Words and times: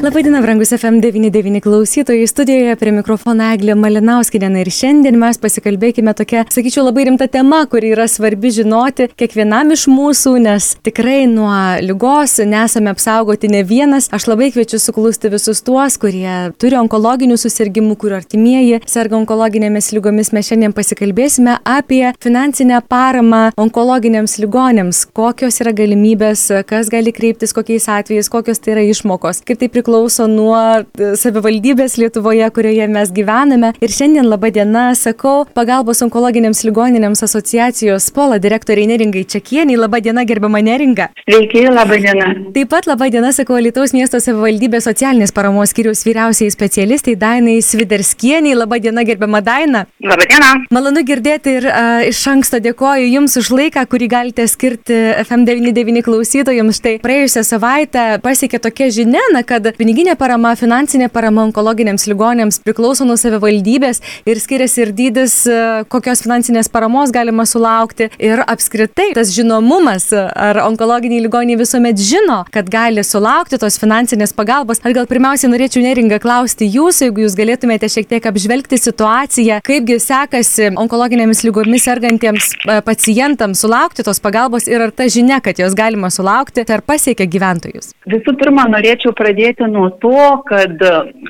Labadiena, 0.00 0.40
brangus 0.40 0.72
FM99 0.72 1.60
klausytojai, 1.60 2.26
studijoje 2.26 2.76
prie 2.80 2.92
mikrofono 2.96 3.44
Eglė 3.52 3.74
Malinauskinė 3.76 4.48
ir 4.62 4.68
šiandien 4.72 5.18
mes 5.20 5.36
pasikalbėkime 5.36 6.14
tokia, 6.16 6.46
sakyčiau, 6.48 6.86
labai 6.86 7.02
rimta 7.10 7.26
tema, 7.28 7.58
kuri 7.68 7.90
yra 7.92 8.06
svarbi 8.08 8.48
žinoti 8.48 9.10
kiekvienam 9.12 9.74
iš 9.74 9.84
mūsų, 9.92 10.32
nes 10.40 10.68
tikrai 10.88 11.26
nuo 11.28 11.52
lygos 11.84 12.38
nesame 12.48 12.94
apsaugoti 12.94 13.50
ne 13.52 13.60
vienas. 13.60 14.08
Aš 14.08 14.30
labai 14.30 14.48
kviečiu 14.54 14.80
suklusti 14.80 15.28
visus 15.34 15.60
tuos, 15.66 15.98
kurie 16.00 16.54
turi 16.56 16.80
onkologinių 16.80 17.36
susirgymų, 17.36 17.98
kurių 18.00 18.16
artimieji 18.22 18.80
serga 18.88 19.20
onkologinėmis 19.20 19.90
lygomis. 19.92 20.32
Mes 20.32 20.48
šiandien 20.48 20.72
pasikalbėsime 20.72 21.58
apie 21.68 22.14
finansinę 22.24 22.80
paramą 22.88 23.42
onkologiniams 23.60 24.38
ligonėms, 24.40 25.04
kokios 25.12 25.60
yra 25.60 25.76
galimybės, 25.76 26.48
kas 26.72 26.88
gali 26.88 27.12
kreiptis, 27.12 27.52
kokiais 27.52 27.90
atvejais, 28.00 28.32
kokios 28.32 28.64
tai 28.64 28.78
yra 28.78 28.88
išmokos, 28.88 29.44
kaip 29.44 29.60
tai 29.60 29.68
priklauso 29.68 29.89
priklauso 29.90 30.26
nuo 30.30 30.54
e, 30.54 31.14
savivaldybės 31.18 31.96
Lietuvoje, 31.98 32.46
kurioje 32.54 32.86
mes 32.88 33.10
gyvename. 33.10 33.72
Ir 33.82 33.90
šiandien 33.90 34.28
laba 34.30 34.50
diena, 34.54 34.92
sakau, 34.94 35.42
pagalbos 35.54 36.02
onkologiniams 36.04 36.62
ligoninėms 36.62 37.24
asociacijos 37.26 38.06
pola 38.14 38.38
direktoriai 38.38 38.86
Neringai 38.86 39.24
Čekieniai. 39.26 39.78
Laba 39.80 39.98
diena, 40.00 40.22
gerbama 40.24 40.60
Neringa. 40.62 41.08
Sveiki, 41.24 41.64
laba 41.74 41.98
diena. 41.98 42.30
Taip 42.54 42.70
pat 42.70 42.86
laba 42.86 43.08
diena, 43.10 43.32
sakau, 43.34 43.58
Lietuvos 43.58 43.94
miesto 43.96 44.20
savivaldybės 44.22 44.86
socialinės 44.86 45.34
paramos 45.34 45.74
skiriaus 45.74 46.04
vyriausiai 46.06 46.52
specialistai 46.54 47.16
Dainai 47.18 47.58
Sviderskieniai. 47.64 48.54
Laba 48.62 48.78
diena, 48.78 49.02
gerbama 49.08 49.42
Daina. 49.42 49.84
Labą 50.06 50.28
dieną. 50.30 50.52
Malonu 50.70 51.02
girdėti 51.06 51.56
ir 51.58 51.66
uh, 51.66 52.04
iš 52.06 52.22
anksto 52.30 52.62
dėkoju 52.62 53.10
Jums 53.10 53.36
už 53.42 53.50
laiką, 53.58 53.84
kurį 53.90 54.10
galite 54.14 54.46
skirti 54.46 55.02
FM99 55.26 56.06
klausytojams. 56.06 56.78
Štai 56.78 56.96
praėjusią 57.02 57.42
savaitę 57.44 58.06
pasiekė 58.22 58.62
tokia 58.62 58.90
žinia, 58.94 59.26
na, 59.34 59.42
kad 59.46 59.66
piniginė 59.80 60.16
parama 60.20 60.52
finansinė 60.58 61.08
parama 61.12 61.46
onkologiniams 61.48 62.04
ligoniams 62.10 62.60
priklauso 62.64 63.06
nuo 63.08 63.16
savivaldybės 63.20 64.02
ir 64.28 64.40
skiriasi 64.42 64.82
ir 64.84 64.92
dydis 64.96 65.36
e, 65.48 65.60
kokios 65.92 66.20
finansinės 66.24 66.68
paramos 66.72 67.12
galima 67.14 67.46
sulaukti. 67.48 68.10
Ir 68.20 68.42
apskritai 68.44 69.10
tas 69.16 69.32
žinomumas 69.32 70.10
ar 70.12 70.60
onkologiniai 70.66 71.22
ligoniai 71.24 71.58
visuomet 71.60 72.00
žino 72.00 72.42
kad 72.52 72.68
gali 72.72 73.04
sulaukti 73.06 73.60
tos 73.62 73.78
finansinės 73.80 74.34
pagalbos. 74.36 74.82
Aš 74.84 74.96
gal 74.98 75.08
pirmiausiai 75.08 75.52
norėčiau 75.52 75.84
neringa 75.84 76.20
klausti 76.20 76.68
jūsų 76.68 77.08
jeigu 77.08 77.24
jūs 77.24 77.38
galėtumėte 77.38 77.88
šiek 77.92 78.10
tiek 78.10 78.28
apžvelgti 78.30 78.78
situaciją 78.80 79.60
kaipgi 79.64 79.96
sekasi 80.02 80.70
onkologinėmis 80.80 81.44
ligomis 81.46 81.86
sergantiems 81.88 82.52
e, 82.66 82.80
pacientams 82.84 83.64
sulaukti 83.64 84.04
tos 84.04 84.20
pagalbos 84.20 84.68
ir 84.68 84.84
ar 84.84 84.92
ta 84.92 85.08
žinia 85.08 85.40
kad 85.44 85.58
jos 85.62 85.76
galima 85.78 86.12
sulaukti 86.12 86.66
ar 86.68 86.84
pasiekia 86.84 87.28
gyventojus? 87.30 87.94
Visų 88.10 88.36
pirma 88.40 88.68
norėčiau 88.70 89.16
pradėti 89.16 89.69
nuo 89.70 89.88
to, 90.02 90.42
kad 90.48 90.82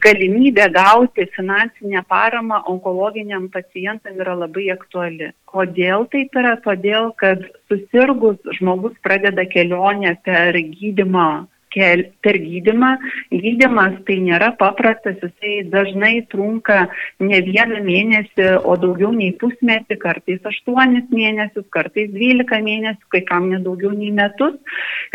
galimybė 0.05 0.67
gauti 0.75 1.27
finansinę 1.37 2.03
paramą 2.09 2.63
onkologiniam 2.73 3.49
pacientam 3.53 4.19
yra 4.25 4.35
labai 4.43 4.67
aktuali. 4.75 5.31
Kodėl 5.51 6.09
taip 6.13 6.37
yra? 6.41 6.57
Todėl, 6.65 7.13
kad 7.21 7.45
susirgus 7.71 8.39
žmogus 8.59 8.97
pradeda 9.05 9.47
kelionę 9.55 10.17
per 10.27 10.59
gydimą 10.75 11.31
kel, 11.75 12.05
per 12.25 12.39
gydimą. 12.41 12.91
Gydimas 13.31 13.97
tai 14.07 14.19
nėra 14.25 14.51
paprastas, 14.61 15.19
jisai 15.23 15.65
dažnai 15.73 16.13
trunka 16.33 16.87
ne 17.23 17.41
vieną 17.47 17.81
mėnesį, 17.87 18.49
o 18.65 18.77
daugiau 18.81 19.13
nei 19.15 19.33
pusmetį, 19.41 19.99
kartais 20.03 20.47
aštuonis 20.51 21.09
mėnesius, 21.15 21.67
kartais 21.75 22.11
dvylika 22.13 22.61
mėnesių, 22.65 23.11
kai 23.15 23.23
kam 23.29 23.51
nedaugiau 23.53 23.93
nei 23.97 24.11
metus. 24.15 24.59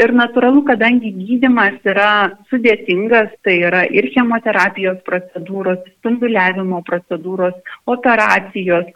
Ir 0.02 0.16
natūralu, 0.16 0.66
kadangi 0.68 1.14
gydimas 1.16 1.78
yra 1.88 2.10
sudėtingas, 2.52 3.32
tai 3.46 3.60
yra 3.70 3.86
ir 3.88 4.10
chemoterapijos 4.16 5.02
procedūros, 5.08 5.84
spinduliavimo 6.00 6.82
procedūros, 6.88 7.56
operacijos, 7.92 8.90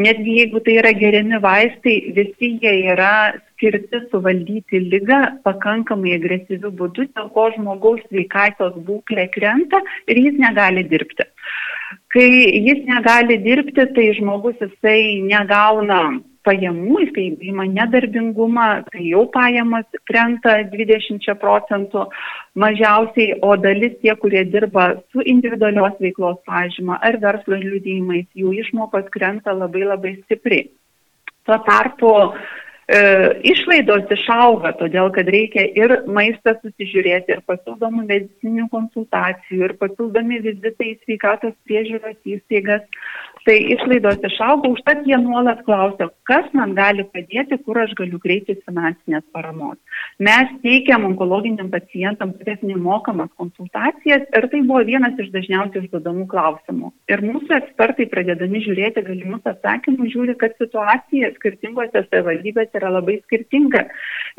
netgi 0.00 0.40
jeigu 0.40 0.62
tai 0.64 0.78
yra 0.82 0.94
geriami 0.96 1.40
vaistai, 1.42 1.98
visi 2.16 2.56
jie 2.62 2.74
yra 2.92 3.12
skirti 3.56 4.02
suvaldyti 4.12 4.80
lygą 4.92 5.20
pakankamai 5.48 6.14
agresyviu 6.20 6.70
būdu, 6.80 7.08
dėl 7.16 7.32
ko 7.32 7.48
žmogaus 7.56 8.04
sveikatos 8.10 8.76
būklė 8.86 9.26
krenta 9.32 9.80
ir 10.06 10.20
jis 10.20 10.38
negali 10.38 10.84
dirbti. 10.84 11.26
Kai 12.12 12.28
jis 12.68 12.84
negali 12.86 13.38
dirbti, 13.42 13.88
tai 13.96 14.06
žmogus 14.18 14.58
jisai 14.60 15.22
negauna 15.24 16.00
pajamų, 16.46 17.00
jisai 17.02 17.26
įima 17.48 17.66
nedarbingumą, 17.70 18.66
tai 18.90 19.08
jau 19.08 19.24
pajamas 19.34 19.86
krenta 20.08 20.58
20 20.72 21.26
procentų 21.42 22.06
mažiausiai, 22.62 23.38
o 23.42 23.56
dalis 23.60 23.96
tie, 24.02 24.14
kurie 24.20 24.44
dirba 24.52 24.92
su 25.10 25.24
individualios 25.34 25.98
veiklos 26.02 26.38
pažyma 26.46 27.00
ar 27.02 27.18
verslo 27.22 27.58
liudėjimais, 27.62 28.28
jų 28.38 28.54
išmokos 28.62 29.10
krenta 29.14 29.56
labai 29.56 29.86
labai 29.88 30.14
stipriai. 30.22 30.68
Tuo 31.46 31.58
tarpu 31.66 32.12
išlaidos 32.86 34.06
išauga, 34.14 34.70
todėl 34.78 35.10
kad 35.10 35.26
reikia 35.26 35.64
ir 35.74 36.04
maistą 36.06 36.54
susižiūrėti, 36.60 37.34
ir 37.34 37.40
papildomų 37.42 38.04
medicininių 38.06 38.68
konsultacijų, 38.70 39.64
ir 39.66 39.74
papildomi 39.80 40.38
vizitai 40.44 40.92
į 40.92 40.98
sveikatos 41.02 41.56
priežiūros 41.66 42.16
įstaigas. 42.22 42.86
Tai 43.46 43.54
išlaidos 43.54 44.24
išauga, 44.26 44.72
užtat 44.74 45.04
jie 45.06 45.14
nuolat 45.22 45.60
klausia, 45.68 46.08
kas 46.26 46.48
man 46.58 46.72
gali 46.74 47.04
padėti, 47.14 47.54
kur 47.62 47.78
aš 47.78 47.92
galiu 47.94 48.18
kreiptis 48.18 48.58
finansinės 48.66 49.22
paramos. 49.30 49.76
Mes 50.18 50.50
teikiam 50.64 51.04
onkologiniam 51.06 51.68
pacientam 51.70 52.32
tokias 52.34 52.64
nemokamas 52.66 53.30
konsultacijas 53.38 54.24
ir 54.34 54.48
tai 54.50 54.62
buvo 54.66 54.80
vienas 54.88 55.14
iš 55.22 55.28
dažniausiai 55.36 55.84
užduodamų 55.84 56.26
klausimų. 56.32 56.90
Ir 57.14 57.22
mūsų 57.22 57.54
ekspertai, 57.60 58.08
pradėdami 58.16 58.64
žiūrėti 58.64 59.04
galimus 59.06 59.46
atsakymus, 59.52 60.10
žiūri, 60.16 60.34
kad 60.40 60.58
situacija 60.58 61.30
skirtingose 61.36 62.02
savivaldybėse 62.08 62.80
yra 62.80 62.90
labai 62.96 63.20
skirtinga. 63.20 63.84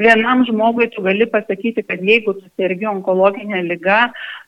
Vienam 0.04 0.44
žmogui 0.52 0.90
tu 0.92 1.06
gali 1.08 1.30
pasakyti, 1.32 1.88
kad 1.88 2.04
jeigu 2.04 2.36
tu 2.42 2.52
sergi 2.60 2.92
onkologinę 2.92 3.64
lygą, 3.72 4.02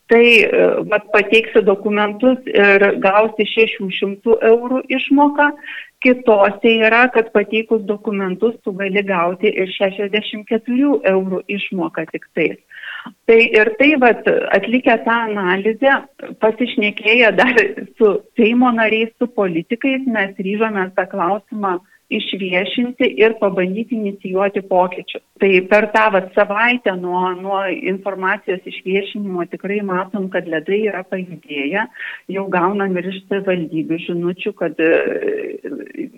tai 0.09 0.25
e, 0.43 0.65
vat, 0.89 1.05
pateiksi 1.13 1.61
dokumentus 1.65 2.39
ir 2.49 2.85
gausi 3.03 3.45
600 3.53 4.39
eurų 4.51 4.81
išmoką. 4.97 5.51
Kitose 5.99 6.71
yra, 6.87 7.03
kad 7.11 7.33
pateikus 7.35 7.81
dokumentus 7.87 8.55
tu 8.63 8.71
gali 8.79 9.03
gauti 9.03 9.51
ir 9.51 9.67
64 9.75 10.91
eurų 11.11 11.41
išmoką 11.57 12.05
tik 12.13 12.27
tais. 12.37 12.57
Tai 13.27 13.37
ir 13.39 13.73
tai, 13.79 13.89
vat, 13.99 14.27
atlikę 14.55 14.95
tą 15.05 15.17
analizę, 15.27 15.99
pasišnekėję 16.43 17.31
dar 17.35 17.59
su 17.99 18.15
Seimo 18.39 18.71
nariais, 18.75 19.11
su 19.19 19.27
politikais, 19.35 20.07
mes 20.07 20.39
ryžomės 20.39 20.95
tą 20.97 21.05
klausimą 21.11 21.77
išviešinti 22.09 23.05
ir 23.21 23.35
pabandyti 23.39 23.95
inicijuoti 23.95 24.63
pokyčius. 24.69 25.21
Tai 25.39 25.49
per 25.71 25.87
tą 25.93 26.05
vat, 26.15 26.31
savaitę 26.35 26.95
nuo, 26.97 27.21
nuo 27.37 27.59
informacijos 27.69 28.65
išviešinimo 28.67 29.45
tikrai 29.53 29.79
matom, 29.85 30.25
kad 30.33 30.49
ledai 30.49 30.81
yra 30.89 31.03
pajudėję, 31.07 31.85
jau 32.35 32.45
gaunam 32.51 32.97
ir 32.97 33.11
iš 33.11 33.21
savivaldybių 33.27 33.99
žinučių, 34.07 34.53
kad 34.57 34.81
e, 34.83 34.89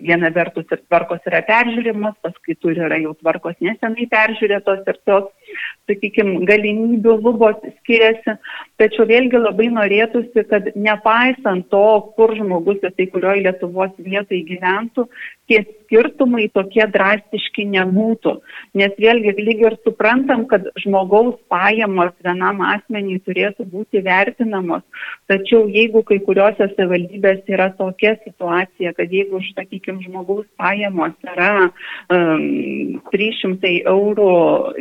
viena 0.02 0.32
vertus 0.34 0.66
ir 0.72 0.80
tvarkos 0.88 1.28
yra 1.28 1.42
peržiūrimas, 1.50 2.16
paskui 2.24 2.56
turi 2.56 2.82
yra 2.88 2.98
jau 3.02 3.12
tvarkos 3.20 3.60
nesenai 3.60 4.08
peržiūrėtos 4.10 4.88
ir 4.88 4.98
tos, 5.06 5.28
sakykime, 5.90 6.40
galimybių 6.48 7.18
lubos 7.20 7.60
skiriasi. 7.82 8.38
Tačiau 8.80 9.06
vėlgi 9.06 9.38
labai 9.38 9.68
norėtųsi, 9.76 10.46
kad 10.48 10.72
nepaisant 10.74 11.68
to, 11.70 11.86
kur 12.16 12.34
žmogus, 12.38 12.80
tai 12.82 13.06
kurioje 13.12 13.44
Lietuvos 13.44 13.92
vietoje 14.00 14.42
gyventų, 14.48 15.06
tie 15.50 15.62
skirtumai 15.92 16.48
tokie 16.56 16.84
drastiški 16.88 17.66
nebūtų. 17.68 18.38
Nes 18.80 18.94
vėlgi 18.96 19.34
lyg 19.36 19.60
ir 19.66 19.76
suprantam, 19.84 20.46
kad 20.48 20.64
žmogaus 20.80 21.36
pajamos 21.52 22.14
vienam 22.24 22.62
asmeniai 22.64 23.20
turėtų 23.20 23.66
būti 23.68 24.00
vertinamos. 24.04 24.82
Tačiau 25.28 25.68
jeigu 25.68 26.02
kai 26.08 26.18
kuriuose 26.24 26.70
savivaldybėse 26.72 27.52
yra 27.52 27.68
tokia 27.76 28.14
situacija, 28.24 28.94
kad 28.96 29.12
jeigu, 29.12 29.42
sakykime, 29.52 30.00
žmogaus 30.06 30.46
pajamos 30.56 31.12
yra 31.28 31.68
um, 32.08 33.00
300 33.12 33.74
eurų 33.92 34.32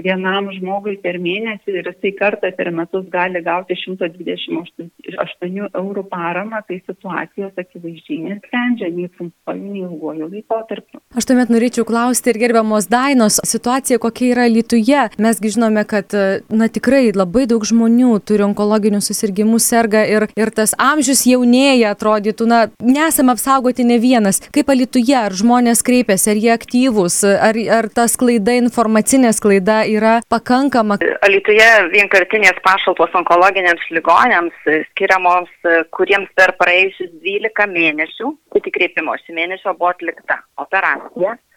vienam 0.05 0.49
žmogui 0.55 0.95
per 1.03 1.19
mėnesį 1.19 1.75
ir 1.75 1.91
jisai 1.91 2.15
kartą 2.15 2.53
per 2.55 2.71
metus 2.71 3.07
gali 3.11 3.43
gauti 3.43 3.75
128 3.83 5.69
eurų 5.75 6.07
paramą, 6.11 6.63
tai 6.67 6.79
situacijos 6.85 7.57
akivaizdžiai 7.59 8.23
nesprendžia 8.29 8.91
nei 8.95 9.11
trumpuoju, 9.11 9.61
nei 9.61 9.83
ilguoju 9.83 10.31
laikotarpiu. 10.31 11.00
Aš 11.11 11.25
tuomet 11.27 11.49
norėčiau 11.51 11.83
klausti 11.83 12.31
ir 12.31 12.37
gerbiamos 12.39 12.85
Dainos, 12.87 13.41
situacija 13.43 13.97
kokia 13.99 14.29
yra 14.31 14.45
Lietuvoje. 14.47 15.09
Mesgi 15.19 15.49
žinome, 15.51 15.81
kad 15.83 16.13
na, 16.47 16.69
tikrai 16.71 17.09
labai 17.11 17.43
daug 17.51 17.65
žmonių 17.67 18.13
turi 18.23 18.45
onkologinių 18.45 19.01
susirgymų, 19.03 19.59
serga 19.59 20.05
ir, 20.07 20.29
ir 20.39 20.51
tas 20.55 20.71
amžius 20.79 21.25
jaunėja, 21.27 21.91
atrodytų, 21.91 22.47
na, 22.47 22.61
nesame 22.79 23.35
apsaugoti 23.35 23.83
ne 23.89 23.97
vienas. 23.99 24.39
Kaip 24.55 24.71
Lietuvoje, 24.71 25.17
ar 25.19 25.35
žmonės 25.35 25.83
kreipiasi, 25.83 26.29
ar 26.31 26.39
jie 26.39 26.53
aktyvūs, 26.55 27.19
ar, 27.27 27.59
ar 27.81 27.89
ta 27.91 28.07
sklaida, 28.07 28.55
informacinė 28.61 29.33
sklaida 29.35 29.81
yra 29.91 30.13
pakankama? 30.31 30.95
Lietuvoje 31.27 31.91
vienkartinės 31.91 32.63
pašalpos 32.63 33.11
onkologiniams 33.19 33.83
ligonėms 33.91 34.71
skiriamos, 34.93 35.51
kuriems 35.91 36.31
per 36.39 36.55
praėjusius 36.55 37.11
12 37.19 37.67
mėnesių, 37.75 38.31
iki 38.63 38.71
kreipimosi 38.79 39.35
mėnesio 39.35 39.75
buvo 39.75 39.91
atlikta 39.91 40.39
operacija, 40.55 40.90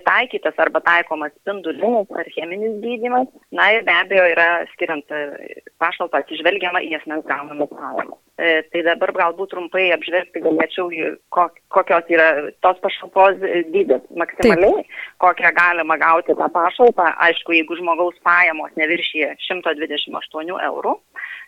taikytas 0.05 0.59
arba 0.59 0.81
taikomas 0.85 1.33
spindulinis 1.39 2.11
ar 2.19 2.29
cheminis 2.35 2.77
gydymas, 2.85 3.29
na 3.53 3.71
ir 3.75 3.85
be 3.87 3.95
abejo 3.95 4.27
yra 4.35 4.49
skiriant 4.75 5.15
e, 5.15 5.23
pašalpą 5.83 6.21
atsižvelgiama 6.21 6.83
į 6.85 6.95
asmens 6.99 7.27
gaunamas 7.29 7.73
pajamas. 7.73 8.21
E, 8.37 8.63
tai 8.73 8.83
dabar 8.87 9.15
galbūt 9.17 9.53
trumpai 9.55 9.87
apžvelgti 9.95 10.43
galėčiau, 10.45 10.91
kokios 11.77 12.13
yra 12.13 12.29
tos 12.65 12.81
pašalpos 12.85 13.41
dydis 13.73 14.05
maksimaliai, 14.21 14.83
Taip. 14.83 15.01
kokią 15.25 15.55
galima 15.57 15.99
gauti 16.03 16.37
tą 16.37 16.51
pašalpą, 16.59 17.11
aišku, 17.29 17.57
jeigu 17.57 17.79
žmogaus 17.81 18.19
pajamos 18.27 18.75
neviršyje 18.81 19.35
128 19.49 20.55
eurų, 20.71 20.99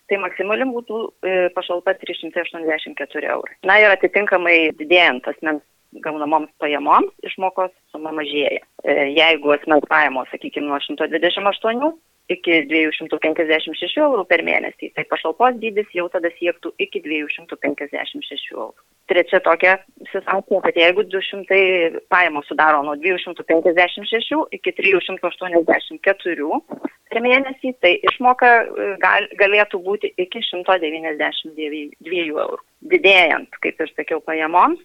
tai 0.06 0.20
maksimali 0.22 0.68
būtų 0.70 1.00
e, 1.04 1.38
pašalpa 1.56 1.96
384 2.00 3.32
eurai. 3.34 3.56
Na 3.66 3.80
ir 3.82 3.90
atitinkamai 3.90 4.58
didėjant 4.78 5.26
asmens 5.32 5.64
gaunamoms 6.04 6.50
pajamoms 6.62 7.12
išmokos 7.26 7.72
suma 7.92 8.12
mažėja. 8.16 8.62
E, 8.84 8.96
jeigu 9.16 9.54
asmens 9.56 9.86
pajamos, 9.90 10.28
sakykime, 10.32 10.68
nuo 10.70 10.80
128 10.82 11.94
iki 12.32 12.64
256 12.66 14.00
eurų 14.02 14.24
per 14.26 14.42
mėnesį, 14.46 14.90
tai 14.96 15.04
pašalpos 15.06 15.58
dydis 15.62 15.88
jau 15.94 16.08
tada 16.10 16.30
siektų 16.34 16.72
iki 16.82 17.02
256 17.04 18.50
eurų. 18.54 18.74
Trečia 19.06 19.38
tokia 19.44 19.76
situacija, 20.10 20.60
kad 20.64 20.78
jeigu 20.80 21.04
200 21.06 22.00
pajamos 22.10 22.48
sudaro 22.50 22.82
nuo 22.82 22.96
256 22.98 24.42
iki 24.58 24.74
384 24.80 26.60
per 27.06 27.22
mėnesį, 27.22 27.76
tai 27.78 27.94
išmoka 28.10 28.50
e, 28.66 28.90
gal, 29.02 29.30
galėtų 29.38 29.80
būti 29.86 30.10
iki 30.18 30.42
192 30.50 32.26
eurų. 32.26 32.62
Didėjant, 32.90 33.54
kaip 33.62 33.78
ir 33.82 33.94
sakiau, 33.94 34.18
pajamoms, 34.26 34.82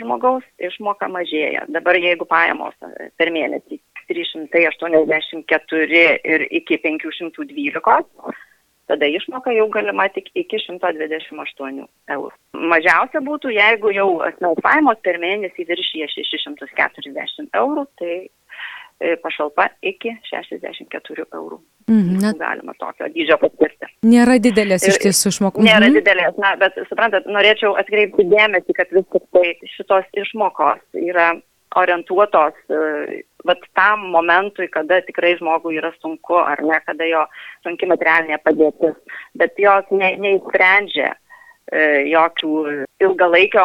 žmogaus 0.00 0.44
išmoka 0.62 1.08
mažėja. 1.12 1.66
Dabar 1.72 1.98
jeigu 2.00 2.26
pajamos 2.28 2.74
e, 2.84 3.10
per 3.18 3.32
mėnesį 3.34 3.80
384 4.08 6.02
ir 6.34 6.46
iki 6.50 6.78
512, 6.82 8.34
tada 8.90 9.08
išmoka 9.08 9.54
jau 9.56 9.68
galima 9.72 10.08
tik 10.12 10.30
iki 10.34 10.60
128 10.66 11.86
eurų. 12.16 12.32
Mažiausia 12.72 13.22
būtų, 13.24 13.52
jeigu 13.56 13.92
jau 13.96 14.08
asmens 14.26 14.62
pajamos 14.64 15.00
per 15.04 15.20
mėnesį 15.22 15.68
viršyje 15.70 16.10
640 16.16 17.60
eurų, 17.62 17.86
tai 18.00 18.14
e, 18.22 19.16
pašalpa 19.22 19.70
iki 19.82 20.16
64 20.30 21.28
eurų. 21.30 21.62
Mhm, 21.88 22.18
net... 22.22 22.38
Galima 22.40 22.74
tokio 22.78 23.08
dydžio 23.12 23.38
patirti. 23.42 23.88
Nėra 24.06 24.38
didelės 24.42 24.84
iš 24.88 24.98
tiesų 25.02 25.32
išmokų. 25.32 25.64
Nėra 25.66 25.88
mhm. 25.88 25.96
didelės, 26.00 26.36
na, 26.42 26.54
bet 26.60 26.76
suprantat, 26.90 27.28
norėčiau 27.30 27.74
atkreipti 27.80 28.26
dėmesį, 28.30 28.76
kad 28.78 28.92
vis 28.94 29.08
tik 29.14 29.24
tai 29.34 29.54
šitos 29.76 30.22
išmokos 30.24 30.82
yra 30.98 31.32
orientuotos 31.80 32.58
uh, 32.68 33.12
vat 33.48 33.62
tam 33.78 34.04
momentui, 34.12 34.68
kada 34.68 35.00
tikrai 35.06 35.34
žmogui 35.38 35.78
yra 35.80 35.92
sunku 36.02 36.36
ar 36.36 36.60
ne, 36.62 36.78
kada 36.86 37.08
jo 37.08 37.22
sunki 37.64 37.88
materialinė 37.88 38.38
padėtis, 38.44 38.98
bet 39.40 39.56
jos 39.60 39.88
ne, 39.90 40.12
neįsprendžia 40.20 41.14
uh, 41.14 41.98
jokių 42.12 42.52
ilgalaikio 43.06 43.64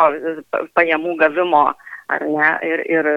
pajamų 0.78 1.18
gavimo 1.20 1.66
ar 2.08 2.24
ne, 2.24 2.52
ir, 2.64 2.84
ir 2.88 3.10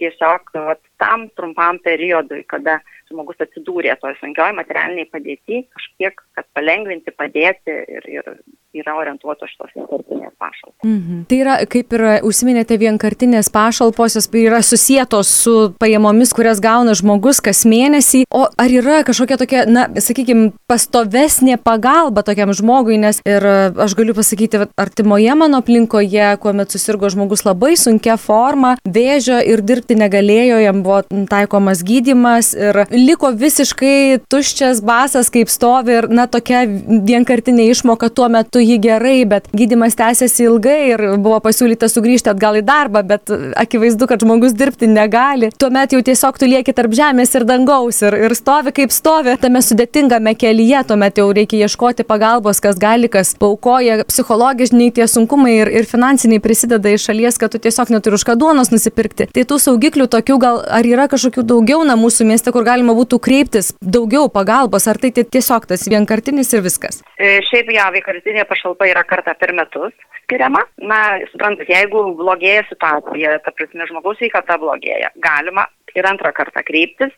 tiesiog 0.00 0.52
vat, 0.54 0.80
tam 1.02 1.26
trumpam 1.38 1.80
periodui, 1.82 2.44
kada 2.50 2.78
žmogus 3.10 3.40
atsidūrė 3.44 3.96
toj 4.00 4.16
sunkioj 4.20 4.54
materialiniai 4.58 5.08
padėti, 5.10 5.64
kažkiek, 5.74 6.22
kad 6.36 6.48
palengvinti, 6.56 7.14
padėti 7.14 7.76
ir, 7.96 8.08
ir 8.10 8.32
yra 8.76 8.96
orientuotos 9.00 9.50
šitos 9.52 9.72
vienkartinės 9.76 10.34
pašalpos. 10.40 10.84
Mhm. 10.84 11.24
Tai 11.30 11.38
yra, 11.40 11.56
kaip 11.70 11.92
ir 11.96 12.04
užsiminėte, 12.26 12.78
vienkartinės 12.80 13.50
pašalpos, 13.52 14.16
jos 14.18 14.28
yra 14.36 14.60
susijėtos 14.64 15.30
su 15.42 15.54
pajamomis, 15.80 16.34
kurias 16.36 16.60
gauna 16.60 16.96
žmogus 16.98 17.40
kas 17.44 17.64
mėnesį. 17.68 18.24
O 18.30 18.46
ar 18.46 18.72
yra 18.72 19.02
kažkokia 19.06 19.38
tokia, 19.40 19.64
na, 19.70 19.86
sakykime, 19.88 20.52
pastovesnė 20.70 21.58
pagalba 21.62 22.24
tokiam 22.26 22.52
žmogui, 22.56 22.98
nes 23.00 23.20
ir 23.26 23.44
aš 23.46 23.96
galiu 23.98 24.16
pasakyti, 24.16 24.66
artimoje 24.76 25.34
mano 25.38 25.62
aplinkoje, 25.62 26.36
kuomet 26.42 26.74
susirgo 26.74 27.10
žmogus 27.12 27.46
labai 27.46 27.74
sunkia 27.80 28.18
forma, 28.20 28.76
vėžio 28.84 29.38
ir 29.40 29.62
dirbti 29.66 29.96
negalėjo, 29.98 30.60
jam 30.64 30.82
buvo 30.84 31.02
taikomas 31.30 31.84
gydimas 31.86 32.52
ir 32.56 32.84
liko 32.96 33.30
visiškai 33.30 34.26
tuščias 34.30 34.80
basas, 34.84 35.30
kaip 35.32 35.50
stovi 35.52 35.96
ir, 36.00 36.08
na, 36.12 36.26
tokia 36.30 36.64
vienkartinė 36.66 37.68
išmoka 37.72 38.08
tuo 38.14 38.28
metu 38.32 38.62
jį 38.62 38.78
gerai, 38.82 39.18
bet 39.28 39.48
gydimas 39.56 39.96
tęsiasi 39.98 40.46
ilgai 40.46 40.78
ir 40.94 41.04
buvo 41.22 41.38
pasiūlyta 41.44 41.88
sugrįžti 41.92 42.32
atgal 42.32 42.58
į 42.60 42.64
darbą, 42.66 43.02
bet 43.06 43.32
akivaizdu, 43.58 44.08
kad 44.10 44.22
žmogus 44.24 44.56
dirbti 44.56 44.88
negali. 44.90 45.50
Tuomet 45.60 45.94
jau 45.94 46.02
tiesiog 46.04 46.40
tu 46.40 46.48
lieki 46.50 46.74
tarp 46.76 46.94
žemės 46.96 47.34
ir 47.36 47.46
dangaus 47.48 48.02
ir, 48.04 48.16
ir 48.26 48.36
stovi 48.38 48.72
kaip 48.76 48.94
stovi 48.94 49.36
tame 49.40 49.62
sudėtingame 49.64 50.34
kelyje, 50.38 50.84
tuomet 50.90 51.20
jau 51.20 51.28
reikia 51.36 51.66
ieškoti 51.66 52.06
pagalbos, 52.08 52.60
kas 52.64 52.80
gali, 52.80 53.10
kas 53.12 53.34
paukoja, 53.38 54.02
psichologiniai 54.08 54.92
tie 54.96 55.08
sunkumai 55.10 55.54
ir, 55.60 55.72
ir 55.82 55.88
finansiniai 55.88 56.42
prisideda 56.42 56.92
iš 56.92 57.08
šalies, 57.10 57.40
kad 57.40 57.52
tu 57.52 57.60
tiesiog 57.62 57.92
neturi 57.94 58.18
už 58.18 58.26
ką 58.28 58.36
duonos 58.40 58.72
nusipirkti. 58.72 59.28
Tai 59.34 59.46
tų 59.48 59.60
saugiklių 59.62 60.08
tokių 60.12 60.38
gal 60.42 60.62
ar 60.78 60.86
yra 60.86 61.06
kažkokių 61.10 61.44
daugiau 61.46 61.84
na 61.86 61.96
mūsų 61.98 62.26
mieste, 62.28 62.52
kur 62.54 62.66
galima 62.66 62.85
būtų 62.94 63.18
kreiptis 63.22 63.72
daugiau 63.82 64.28
pagalbos, 64.32 64.86
ar 64.86 65.00
tai 65.02 65.10
tiesiog 65.16 65.66
tas 65.66 65.86
vienkartinis 65.90 66.52
ir 66.54 66.62
viskas? 66.62 67.02
E, 67.18 67.40
šiaip 67.48 67.72
jau, 67.74 67.88
vienkartinė 67.96 68.46
pašalpa 68.46 68.86
yra 68.86 69.02
kartą 69.08 69.34
per 69.40 69.54
metus 69.56 69.94
skiriama. 70.26 70.62
Na, 70.90 71.00
suprantat, 71.32 71.68
jeigu 71.70 72.02
blogėja 72.18 72.66
situacija, 72.70 73.38
ta 73.44 73.54
prasme, 73.54 73.86
žmogaus 73.90 74.18
sveikata 74.20 74.58
blogėja, 74.62 75.12
galima 75.22 75.66
ir 75.96 76.06
antrą 76.06 76.32
kartą 76.36 76.62
kreiptis, 76.66 77.14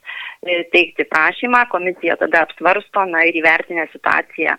e, 0.47 0.63
teikti 0.73 1.09
prašymą, 1.09 1.65
komisija 1.73 2.17
tada 2.21 2.45
apsvarsto, 2.47 3.05
na 3.11 3.25
ir 3.27 3.41
įvertinę 3.41 3.89
situaciją, 3.93 4.55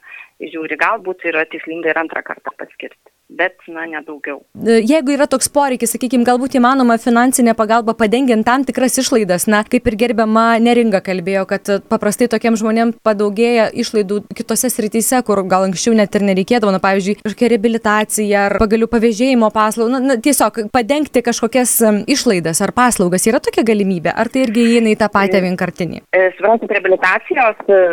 žiūri, 0.53 0.79
galbūt 0.81 1.25
yra 1.31 1.45
tikslinga 1.49 1.93
ir 1.93 2.03
antrą 2.03 2.25
kartą 2.25 2.53
paskirti 2.57 3.08
bet, 3.29 3.55
na, 3.67 3.85
nedaugiau. 3.85 4.41
E, 4.65 4.79
jeigu 4.89 5.13
yra 5.13 5.27
toks 5.29 5.49
poreikis, 5.53 5.93
sakykime, 5.93 6.25
galbūt 6.27 6.57
įmanoma 6.57 6.97
finansinė 7.01 7.53
pagalba 7.57 7.93
padengiant 7.97 8.45
tam 8.47 8.65
tikras 8.67 8.97
išlaidas, 9.01 9.45
na, 9.51 9.61
kaip 9.67 9.87
ir 9.89 9.97
gerbiama 9.99 10.45
Neringa 10.63 11.01
kalbėjo, 11.05 11.45
kad 11.49 11.69
paprastai 11.91 12.29
tokiem 12.31 12.57
žmonėm 12.59 12.95
padaugėja 13.05 13.69
išlaidų 13.83 14.23
kitose 14.37 14.71
srityse, 14.73 15.21
kur 15.27 15.43
gal 15.49 15.67
anksčiau 15.67 15.93
net 15.97 16.17
ir 16.17 16.25
nereikėdavo, 16.31 16.73
na, 16.73 16.81
pavyzdžiui, 16.83 17.19
kažkokia 17.21 17.51
reabilitacija 17.53 18.45
ar 18.47 18.57
pagalių 18.61 18.89
pavėžėjimo 18.91 19.51
paslaugų, 19.53 19.93
na, 19.93 20.01
na, 20.13 20.17
tiesiog 20.23 20.63
padengti 20.73 21.23
kažkokias 21.25 21.75
išlaidas 22.09 22.63
ar 22.65 22.73
paslaugas. 22.75 23.27
Yra 23.29 23.41
tokia 23.43 23.65
galimybė, 23.67 24.13
ar 24.13 24.31
tai 24.33 24.47
irgi 24.47 24.65
įeina 24.73 24.95
į 24.95 24.99
tą 25.03 25.11
patį 25.13 25.43
vienkartinį? 25.45 26.01
E, 26.17 26.25
suprantate, 26.37 26.73
reabilitacijos 26.79 27.61
e, 27.69 27.83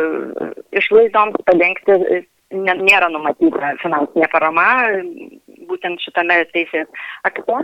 išlaidoms 0.80 1.44
padengti 1.44 2.24
nėra 2.54 3.08
numatyta 3.10 3.72
finansinė 3.82 4.28
parama 4.32 4.66
būtent 5.66 6.00
šitame 6.04 6.44
teisės 6.52 6.86
akte 7.26 7.58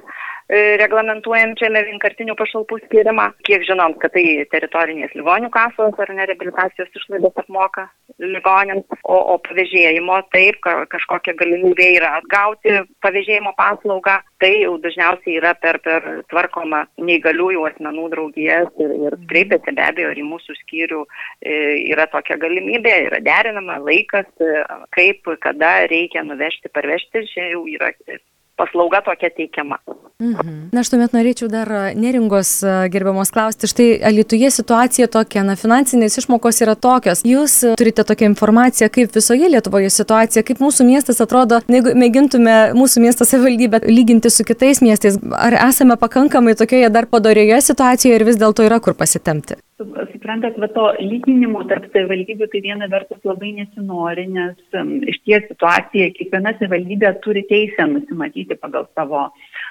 reglamentuojančiame 0.50 1.84
vienkartinių 1.88 2.36
pašalpų 2.38 2.78
skirimą. 2.86 3.28
Kiek 3.46 3.64
žinom, 3.68 3.94
kad 4.02 4.14
tai 4.16 4.24
teritorinės 4.52 5.14
ligonių 5.16 5.50
kasos 5.54 5.98
ar 6.02 6.12
nereabilitacijos 6.16 6.90
išlaidos 6.98 7.38
apmoka 7.40 7.88
ligonėms, 8.20 8.86
o, 9.04 9.16
o 9.34 9.36
pavėžėjimo 9.46 10.18
taip, 10.34 10.58
kažkokia 10.92 11.34
galimybė 11.38 11.88
yra 11.96 12.16
atgauti 12.20 12.82
pavėžėjimo 13.04 13.54
paslaugą, 13.58 14.18
tai 14.42 14.52
jau 14.64 14.74
dažniausiai 14.82 15.38
yra 15.38 15.54
per, 15.62 15.78
per 15.84 16.08
tvarkoma 16.32 16.84
neįgaliųjų 17.00 17.64
asmenų 17.70 18.08
draugijas 18.14 18.68
ir, 18.82 18.94
ir 19.06 19.16
kreipiasi 19.30 19.76
be 19.76 19.86
abejo 19.86 20.12
ir 20.12 20.22
į 20.22 20.26
mūsų 20.28 20.58
skyrių 20.60 21.04
e, 21.04 21.56
yra 21.92 22.08
tokia 22.12 22.38
galimybė, 22.42 22.96
yra 23.08 23.22
derinama 23.24 23.80
laikas, 23.86 24.28
e, 24.42 24.66
kaip, 24.98 25.32
kada 25.44 25.74
reikia 25.92 26.26
nuvežti, 26.26 26.72
parvežti, 26.74 27.26
čia 27.32 27.52
jau 27.54 27.64
yra 27.70 27.92
paslauga 28.56 29.02
tokia 29.04 29.30
teikiama. 29.30 29.78
Mhm. 30.22 30.68
Na, 30.70 30.82
aš 30.84 30.92
tuomet 30.92 31.14
norėčiau 31.16 31.48
dar 31.50 31.68
neringos 31.98 32.52
gerbiamos 32.92 33.32
klausti. 33.34 33.66
Štai 33.70 33.86
Alituje 34.06 34.50
situacija 34.54 35.08
tokia, 35.10 35.42
na, 35.46 35.56
finansinės 35.58 36.20
išmokos 36.20 36.62
yra 36.62 36.76
tokios. 36.78 37.24
Jūs 37.26 37.56
turite 37.80 38.04
tokią 38.06 38.28
informaciją, 38.30 38.90
kaip 38.92 39.16
visoje 39.16 39.50
Lietuvoje 39.50 39.90
situacija, 39.90 40.44
kaip 40.46 40.62
mūsų 40.62 40.86
miestas 40.86 41.18
atrodo, 41.24 41.58
jeigu 41.72 41.96
mėgintume 41.98 42.56
mūsų 42.78 43.02
miestą 43.02 43.26
savivaldybę 43.28 43.82
lyginti 43.88 44.30
su 44.30 44.46
kitais 44.46 44.82
miestais, 44.84 45.18
ar 45.34 45.58
esame 45.66 45.98
pakankamai 45.98 46.54
tokioje 46.58 46.92
dar 46.94 47.10
padorioje 47.10 47.58
situacijoje 47.72 48.20
ir 48.20 48.28
vis 48.30 48.38
dėlto 48.38 48.68
yra 48.68 48.78
kur 48.84 48.94
pasitemti? 48.98 49.58
Suprantat, 50.12 50.56
va 50.62 50.68
to 50.74 50.84
lyginimo 51.00 51.62
tarp 51.70 51.88
savivaldybių 51.90 52.48
tai 52.52 52.60
viena 52.64 52.88
vertus 52.92 53.20
labai 53.26 53.52
nesinori, 53.56 54.26
nes 54.34 54.78
um, 54.78 54.94
iš 55.08 55.18
ties 55.26 55.46
situacija, 55.50 56.10
kiekviena 56.16 56.54
savivaldybė 56.58 57.12
turi 57.24 57.44
teisę 57.50 57.86
nusimatyti 57.90 58.58
pagal 58.62 58.88
savo 58.98 59.26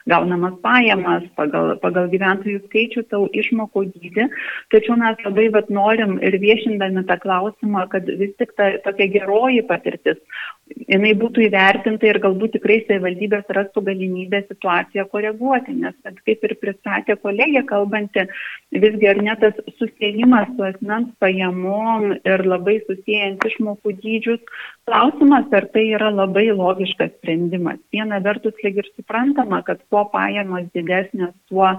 gaunamas 0.10 0.58
pajamas, 0.66 1.26
pagal, 1.38 1.76
pagal 1.84 2.10
gyventojų 2.14 2.64
skaičių, 2.66 3.06
tau 3.14 3.28
išmokų 3.42 3.86
dydį. 3.94 4.28
Tačiau 4.74 4.98
mes 5.02 5.22
labai 5.26 5.50
vat, 5.56 5.70
norim 5.74 6.18
ir 6.22 6.38
viešindami 6.42 7.06
tą 7.10 7.20
klausimą, 7.22 7.88
kad 7.94 8.10
vis 8.22 8.34
tik 8.42 8.56
ta 8.58 8.72
tokia 8.86 9.10
geroji 9.16 9.66
patirtis, 9.70 10.20
jinai 10.92 11.12
būtų 11.20 11.46
įvertinta 11.48 12.08
ir 12.10 12.20
galbūt 12.24 12.56
tikrai 12.58 12.80
savivaldybės 12.86 13.50
rastų 13.58 13.84
galimybę 13.90 14.42
situaciją 14.48 15.06
koreguoti, 15.12 15.76
nes 15.84 15.96
kaip 16.26 16.46
ir 16.48 16.56
pristatė 16.62 17.18
kolegė 17.22 17.64
kalbanti, 17.70 18.26
visgi 18.84 19.10
ar 19.12 19.22
net 19.24 19.44
tas 19.44 19.58
susiejimas 19.80 20.52
su 20.56 20.68
asmens 20.68 21.10
pajamom 21.24 22.12
ir 22.20 22.46
labai 22.46 22.80
susijęjant 22.88 23.48
išmokų 23.52 23.96
dydžius, 24.04 24.44
klausimas, 24.90 25.48
ar 25.56 25.68
tai 25.74 25.88
yra 25.96 26.12
labai 26.14 26.50
logiškas 26.52 27.16
sprendimas. 27.18 27.80
Viena 27.94 28.22
vertus 28.24 28.58
lyg 28.66 28.82
ir 28.84 28.92
suprantama, 28.96 29.62
kad 29.68 29.82
kuo 29.90 30.06
pajamos 30.14 30.70
didesnės, 30.76 31.34
tuo 31.50 31.74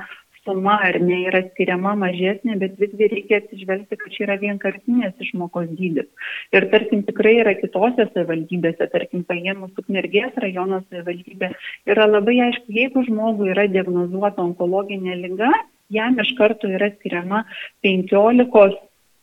suma 0.44 0.76
ar 0.88 0.98
ne 1.00 1.18
yra 1.28 1.42
skiriama 1.48 1.94
mažesnė, 2.00 2.56
bet 2.60 2.78
visgi 2.80 3.08
reikia 3.12 3.40
atsižvelgti, 3.42 3.98
kad 4.00 4.14
čia 4.14 4.24
yra 4.26 4.36
vienkartinės 4.42 5.24
išmokos 5.26 5.68
dydis. 5.78 6.08
Ir 6.56 6.68
tarkim 6.74 7.04
tikrai 7.08 7.34
yra 7.44 7.54
kitose 7.58 8.08
savivaldybėse, 8.10 8.88
tarkim 8.94 9.24
paėmus 9.28 9.74
Ukmergės 9.78 10.38
rajono 10.44 10.82
savivaldybė, 10.88 11.52
yra 11.94 12.08
labai 12.10 12.38
aišku, 12.48 12.72
jeigu 12.78 13.04
žmogui 13.08 13.52
yra 13.54 13.68
diagnozuota 13.70 14.42
onkologinė 14.44 15.18
lyga, 15.22 15.52
jam 15.92 16.18
iš 16.22 16.34
karto 16.38 16.70
yra 16.70 16.90
skiriama 16.96 17.44
15 17.86 18.80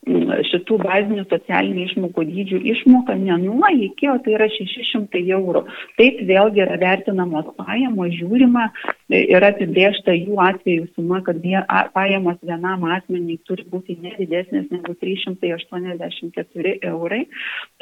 šitų 0.07 0.77
bazinių 0.79 1.25
socialinių 1.27 1.83
išmokų 1.85 2.23
dydžių 2.29 2.59
išmoka 2.71 3.15
ne 3.19 3.35
nuo 3.41 3.67
iki, 3.67 4.07
o 4.09 4.17
tai 4.23 4.35
yra 4.37 4.47
600 4.51 5.21
eurų. 5.35 5.65
Taip 5.99 6.21
vėlgi 6.29 6.63
yra 6.63 6.77
vertinamos 6.79 7.49
pajamos, 7.57 8.13
žiūrima, 8.15 8.69
yra 9.11 9.51
apibriežta 9.53 10.15
jų 10.15 10.39
atveju 10.39 10.87
suma, 10.95 11.21
kad 11.25 11.43
pajamos 11.93 12.39
vienam 12.41 12.87
asmeniai 12.87 13.39
turi 13.45 13.65
būti 13.69 13.99
nedidesnės 14.01 14.71
negu 14.71 14.95
384 14.95 16.75
eurai. 16.93 17.25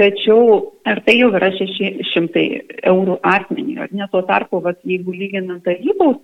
Tačiau 0.01 0.73
ar 0.89 1.03
tai 1.05 1.19
jau 1.21 1.31
yra 1.37 1.51
600 1.53 2.47
eurų 2.81 3.19
asmeniai, 3.21 3.85
ar 3.85 3.93
ne 3.93 4.09
tuo 4.11 4.25
tarpu, 4.25 4.61
vat, 4.65 4.81
jeigu 4.83 5.13
lyginant 5.13 5.63
tarybos 5.67 6.17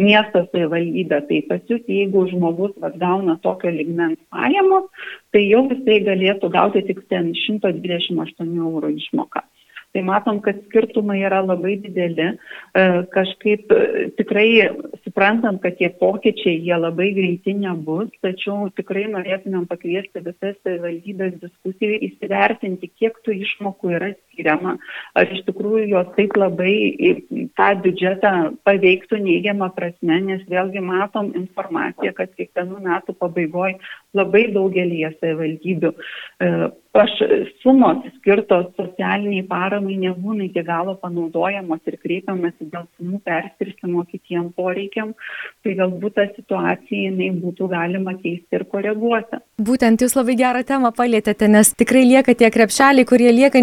miesto 0.00 0.42
savivaldybę, 0.48 1.20
tai 1.28 1.40
pas 1.48 1.62
jūs, 1.70 1.84
jeigu 1.88 2.26
žmogus 2.32 2.74
vat, 2.82 2.98
gauna 3.00 3.36
tokio 3.44 3.72
ligmens 3.74 4.20
pajamos, 4.32 4.90
tai 5.34 5.46
jau 5.46 5.66
jisai 5.70 6.00
galėtų 6.08 6.52
gauti 6.56 6.84
tik 6.88 7.04
ten 7.12 7.32
128 7.46 8.52
eurų 8.66 8.94
išmoką 8.96 9.46
tai 9.92 10.02
matom, 10.06 10.38
kad 10.44 10.58
skirtumai 10.68 11.18
yra 11.24 11.40
labai 11.42 11.74
dideli. 11.82 12.28
E, 12.30 12.84
kažkaip 13.14 13.72
e, 13.74 14.06
tikrai 14.18 14.46
suprantam, 15.04 15.58
kad 15.62 15.78
tie 15.80 15.90
pokyčiai 16.00 16.60
jie 16.62 16.76
labai 16.78 17.10
greiti 17.16 17.54
nebus, 17.58 18.10
tačiau 18.24 18.70
tikrai 18.76 19.08
norėtumėm 19.10 19.66
pakviesti 19.70 20.22
visas 20.26 20.56
savivaldybės 20.62 21.40
diskusijai 21.42 22.00
įsivertinti, 22.10 22.92
kiek 23.00 23.18
tų 23.26 23.40
išmokų 23.46 23.94
yra 23.98 24.12
skiriama, 24.30 24.76
ar 25.18 25.32
iš 25.34 25.44
tikrųjų 25.48 25.86
jos 25.92 26.10
taip 26.16 26.36
labai 26.40 26.74
tą 27.58 27.70
biudžetą 27.84 28.34
paveiktų 28.66 29.20
neigiamą 29.26 29.70
prasme, 29.76 30.20
nes 30.26 30.44
vėlgi 30.50 30.82
matom 30.84 31.32
informaciją, 31.38 32.14
kad 32.16 32.32
kiekvienų 32.38 32.82
metų 32.86 33.16
pabaigoje 33.20 33.78
labai 34.16 34.46
daugelį 34.54 35.04
savivaldybių 35.20 35.92
e, 35.94 36.70
aš 36.92 37.12
sumos 37.62 38.02
skirtos 38.18 38.66
socialiniai 38.74 39.44
paramai 39.46 39.94
nebūna 40.00 40.48
iki 40.48 40.62
galo 40.66 40.96
panaudojamos 40.98 41.80
ir 41.86 41.96
kreipiamasi 42.02 42.66
dėl 42.72 42.88
sumų 42.98 43.20
perskirstimo 43.26 44.02
kitiem 44.10 44.48
poreikiam, 44.56 45.12
tai 45.62 45.76
galbūt 45.78 46.16
tą 46.18 46.26
situaciją 46.34 47.12
jinai 47.12 47.30
būtų 47.38 47.68
galima 47.70 48.16
keisti 48.18 48.58
ir 48.58 48.66
koreguoti. 48.72 49.38
Būtent 49.62 50.02
jūs 50.02 50.16
labai 50.18 50.34
gerą 50.40 50.64
temą 50.66 50.90
palėtėte, 50.96 51.46
nes 51.52 51.70
tikrai 51.78 52.02
lieka 52.08 52.34
tie 52.34 52.50
krepšeliai, 52.50 53.06
kurie 53.06 53.30
lieka 53.36 53.62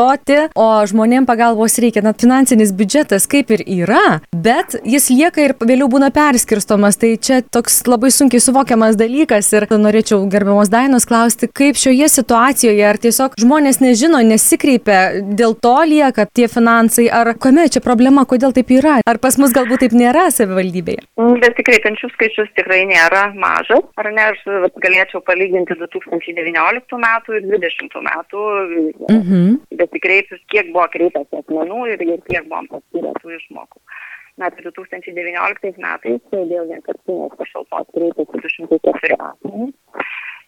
neišnaudoti, 0.00 0.52
o 0.56 0.86
žmonėm 0.86 1.26
pagalbos 1.26 1.78
reikia. 1.80 2.02
Na, 2.02 2.12
finansinis 2.12 2.72
biudžetas 2.72 3.26
kaip 3.30 3.50
ir 3.50 3.62
yra, 3.66 4.20
bet 4.32 4.78
jis 4.84 5.10
lieka 5.10 5.44
ir 5.44 5.54
vėliau 5.60 5.88
būna 5.90 6.10
perskirstomas. 6.10 6.98
Tai 7.00 7.16
čia 7.16 7.40
toks 7.42 7.82
labai 7.86 8.10
sunkiai 8.10 8.40
suvokiamas 8.40 8.96
dalykas 8.96 9.52
ir 9.52 9.66
norėčiau 9.70 10.24
gerbiamos 10.30 10.70
Dainos 10.70 11.06
klausti, 11.06 11.48
kaip 11.48 11.76
šioje 11.76 12.08
situacijoje 12.08 12.84
ar 12.86 12.98
tiesiog 13.00 13.36
žmonės 13.40 13.80
nežino, 13.80 14.20
nesikreipia, 14.24 15.22
dėl 15.22 15.54
to 15.54 15.76
lieka 15.86 16.26
tie 16.26 16.48
finansai, 16.48 17.08
ar 17.08 17.34
kame 17.40 17.68
čia 17.68 17.82
problema, 17.84 18.24
kodėl 18.28 18.54
taip 18.56 18.70
yra, 18.74 19.00
ar 19.06 19.20
pas 19.22 19.36
mus 19.40 19.54
galbūt 19.56 19.84
taip 19.84 19.96
nėra 19.96 20.28
savivaldybėje? 20.34 21.06
Besikreipiančių 21.40 22.10
skaičius 22.14 22.50
tikrai 22.58 22.82
nėra 22.88 23.30
mažas, 23.36 23.84
ar 24.00 24.10
ne, 24.12 24.30
aš 24.32 24.42
galėčiau 24.82 25.22
palyginti 25.24 25.76
2019 25.80 27.00
metų 27.04 27.38
ir 27.38 27.48
2020 27.48 28.04
metų, 28.10 28.46
mhm. 29.08 29.89
Besikreipius, 29.90 30.46
kiek 30.52 30.70
buvo 30.74 30.86
kreipęs 30.94 31.42
asmenų 31.42 31.82
ir, 31.92 32.06
ir 32.06 32.24
kiek 32.30 32.46
buvom 32.46 32.70
paskyrę 32.70 33.12
tų 33.20 33.36
išmokų. 33.36 33.82
Na, 34.40 34.48
2019 34.56 35.82
metais 35.82 36.22
dėl 36.32 36.70
vienkartinės 36.70 37.36
pašalpos 37.36 37.90
kreipėsi 37.92 38.44
204 38.46 39.18
asmenys 39.18 39.74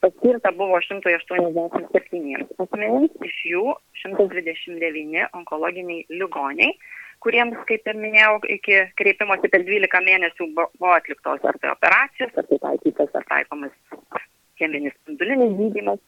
paskirta 0.02 0.50
buvo 0.58 0.80
187 0.82 2.46
asmenims, 2.64 3.12
iš 3.28 3.36
jų 3.52 3.74
129 4.02 5.28
onkologiniai 5.38 6.06
ligoniai, 6.10 6.74
kuriems, 7.22 7.60
kaip 7.68 7.86
ir 7.86 8.00
minėjau, 8.02 8.40
iki 8.56 8.80
kreipimosi 8.98 9.50
per 9.52 9.62
12 9.68 10.02
mėnesių 10.08 10.48
buvo 10.56 10.94
atliktos 10.96 11.46
ar 11.46 11.58
tai 11.62 11.70
operacijos, 11.70 12.34
ar 12.34 12.48
tai 12.50 12.58
taikytas, 12.66 13.14
ar 13.14 13.28
taikomas 13.30 13.74
cheminis 14.58 14.96
spindulinis 14.98 15.54
gydymas. 15.60 16.02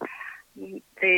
Tai 0.55 1.15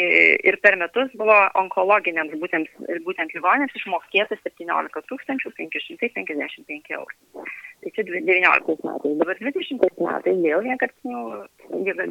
ir 0.48 0.56
per 0.64 0.78
metus 0.80 1.10
buvo 1.20 1.34
onkologiniams 1.60 2.32
būtent, 2.40 2.70
būtent 3.04 3.34
ligonėms 3.36 3.74
išmokėta 3.76 4.38
17 4.40 5.02
555 5.10 6.94
eurų. 6.96 7.44
Tai 7.84 7.92
čia 7.92 8.04
19 8.08 8.78
metais. 8.88 9.18
Dabar 9.20 9.36
20 9.42 9.84
metais 10.00 10.40
dėl 10.40 10.64
vienkartinių, 10.64 11.20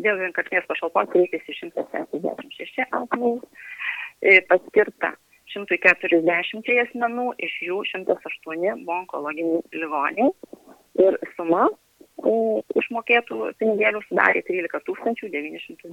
dėl 0.05 0.21
vienkartinės 0.21 0.69
pašalpos 0.69 1.09
kreipėsi 1.15 1.57
176 1.63 2.85
asmenys, 2.85 3.41
e, 4.21 4.37
paskirta 4.51 5.15
140 5.55 6.77
asmenų, 6.85 7.31
iš 7.41 7.57
jų 7.65 7.81
108 7.89 8.85
buvo 8.85 8.99
onkologiniai 9.01 9.65
ligoniai. 9.73 10.29
Ir 11.01 11.17
suma 11.33 11.65
išmokėtų 12.79 13.51
pinigėlių 13.59 14.01
sudarė 14.07 14.41
13 14.47 14.93
990 15.33 15.89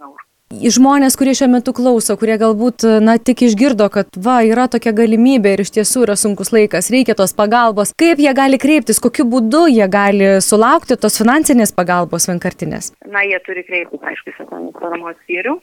eurų. 0.00 0.24
Žmonės, 0.52 1.14
kurie 1.16 1.32
šiuo 1.32 1.46
metu 1.48 1.72
klauso, 1.72 2.12
kurie 2.20 2.34
galbūt, 2.36 2.84
na, 3.00 3.14
tik 3.16 3.40
išgirdo, 3.46 3.86
kad 3.92 4.10
va, 4.20 4.42
yra 4.44 4.66
tokia 4.68 4.92
galimybė 4.92 5.54
ir 5.54 5.62
iš 5.64 5.70
tiesų 5.78 6.02
yra 6.04 6.16
sunkus 6.20 6.50
laikas, 6.52 6.90
reikia 6.92 7.14
tos 7.16 7.32
pagalbos, 7.32 7.94
kaip 7.96 8.20
jie 8.20 8.34
gali 8.36 8.58
kreiptis, 8.60 9.00
kokiu 9.00 9.24
būdu 9.32 9.64
jie 9.72 9.86
gali 9.88 10.28
sulaukti 10.44 10.98
tos 11.00 11.16
finansinės 11.22 11.72
pagalbos 11.72 12.28
vienkartinės? 12.28 12.90
Na, 13.08 13.22
jie 13.24 13.40
turi 13.46 13.64
kreiptis, 13.64 14.02
aišku, 14.04 14.34
socialinės 14.36 14.76
paramos 14.76 15.16
skyrių, 15.22 15.54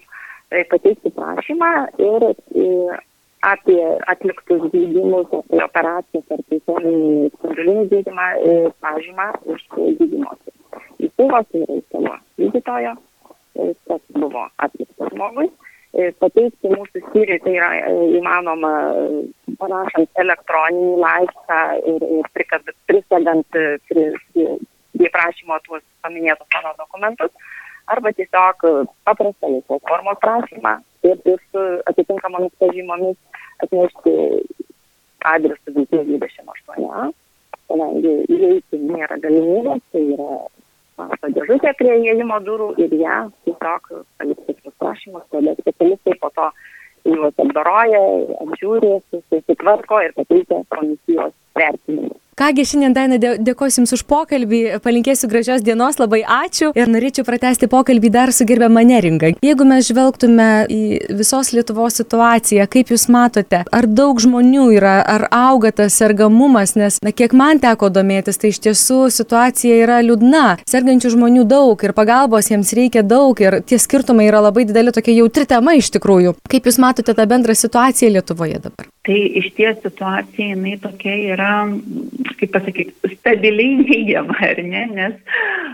tai 0.50 0.64
pateikti 0.72 1.14
prašymą 1.14 1.74
ir 2.02 2.26
apie 3.46 3.84
atliktus 4.10 4.66
gydymus, 4.74 5.30
apie 5.44 5.62
operacijas 5.68 6.34
ar 6.34 6.42
tiesioginį 6.50 7.30
spindulinį 7.36 7.86
gydymą 7.94 8.32
pažymą 8.82 9.30
iš 9.54 9.68
gydymosi. 9.76 10.58
Įstaigos 11.00 11.46
tai 11.54 11.62
yra 11.62 11.78
įstaigo 11.78 12.18
gydytojo, 12.42 12.96
kas 13.90 14.02
buvo 14.16 14.46
atliktas 14.66 15.12
žmogui. 15.14 15.50
Pateikti 16.22 16.70
mūsų 16.70 17.02
skyriui 17.08 17.40
tai 17.42 17.54
yra 17.58 17.70
įmanoma 18.20 18.74
parašant 19.58 20.22
elektroninį 20.22 20.92
laišką 21.02 21.62
ir, 21.90 22.06
ir 22.20 22.28
prisėdant 22.92 23.58
prie, 23.90 24.06
prie 24.36 25.10
prašymo 25.16 25.58
tuos 25.66 25.82
paminėtus 26.06 26.54
mano 26.54 26.76
dokumentus 26.78 27.34
arba 27.90 28.14
tiesiog 28.14 28.68
paprastą 29.08 29.50
laisvos 29.50 29.82
formos 29.90 30.22
prašymą 30.22 30.76
ir, 31.10 31.18
su 31.52 31.66
atitinkamomis 31.90 32.54
pažymomis 32.62 33.18
atnešti 33.66 34.14
adresu 35.26 35.74
Viltis 35.76 36.06
28, 36.08 37.12
kadangi 37.70 38.14
įeiti 38.36 38.80
nėra 38.84 39.18
galimybės, 39.24 39.82
tai 39.94 40.04
yra 40.16 40.38
pašto 41.00 41.32
dėžutė 41.38 41.74
prie 41.80 41.96
įėjimo 42.02 42.40
durų 42.48 42.70
ir 42.84 42.96
ją 43.00 43.18
tiesiog 43.48 43.92
palikti 44.20 44.74
prašymus, 44.82 45.26
tada 45.34 45.56
specialistai 45.60 46.16
po 46.22 46.32
to 46.36 46.50
juos 47.08 47.44
apdoroja, 47.46 48.02
apžiūri, 48.46 48.96
susitvarko 49.12 50.02
ir 50.06 50.16
pateikia 50.18 50.64
komisijos 50.76 51.36
vertinimą. 51.60 52.18
Kągi, 52.40 52.64
šiandien 52.64 52.94
Daina 52.96 53.18
dėkosiu 53.20 53.82
Jums 53.82 53.92
už 53.98 54.02
pokalbį, 54.08 54.60
palinkėsiu 54.80 55.28
gražios 55.28 55.60
dienos, 55.60 55.98
labai 56.00 56.22
ačiū 56.24 56.70
ir 56.72 56.88
norėčiau 56.88 57.26
pratesti 57.28 57.68
pokalbį 57.68 58.12
dar 58.14 58.32
su 58.32 58.46
gerbiama 58.48 58.80
neringa. 58.88 59.34
Jeigu 59.44 59.66
mes 59.68 59.90
žvelgtume 59.90 60.46
į 60.72 60.80
visos 61.20 61.52
Lietuvos 61.52 62.00
situaciją, 62.00 62.64
kaip 62.72 62.94
Jūs 62.94 63.10
matote, 63.12 63.66
ar 63.76 63.88
daug 63.92 64.22
žmonių 64.24 64.70
yra, 64.78 64.94
ar 65.04 65.26
auga 65.36 65.74
tas 65.82 65.98
sergamumas, 66.00 66.78
nes, 66.80 67.02
na, 67.04 67.12
kiek 67.12 67.36
man 67.36 67.60
teko 67.60 67.90
domėtis, 67.92 68.40
tai 68.40 68.54
iš 68.54 68.62
tiesų 68.70 69.02
situacija 69.18 69.82
yra 69.84 70.00
liūdna. 70.08 70.62
Sergančių 70.64 71.12
žmonių 71.18 71.44
daug 71.44 71.84
ir 71.84 71.96
pagalbos 71.98 72.54
jiems 72.54 72.72
reikia 72.80 73.04
daug 73.04 73.36
ir 73.44 73.60
tie 73.68 73.82
skirtumai 73.84 74.30
yra 74.32 74.40
labai 74.48 74.64
dideli, 74.70 74.96
tokia 74.96 75.18
jautri 75.18 75.44
tema 75.44 75.76
iš 75.76 75.92
tikrųjų. 75.98 76.38
Kaip 76.48 76.72
Jūs 76.72 76.80
matote 76.80 77.12
tą 77.20 77.28
bendrą 77.28 77.58
situaciją 77.68 78.16
Lietuvoje 78.16 78.64
dabar? 78.64 78.88
Tai 79.10 79.22
iš 79.40 79.48
ties 79.58 79.80
situacija 79.82 80.52
jinai 80.52 80.76
tokia 80.84 81.16
yra 81.34 81.54
kaip 82.38 82.52
pasakyti, 82.54 83.16
stabiliai 83.18 83.80
neigiama, 83.80 84.36
ar 84.46 84.60
ne, 84.62 84.84
nes 84.94 85.16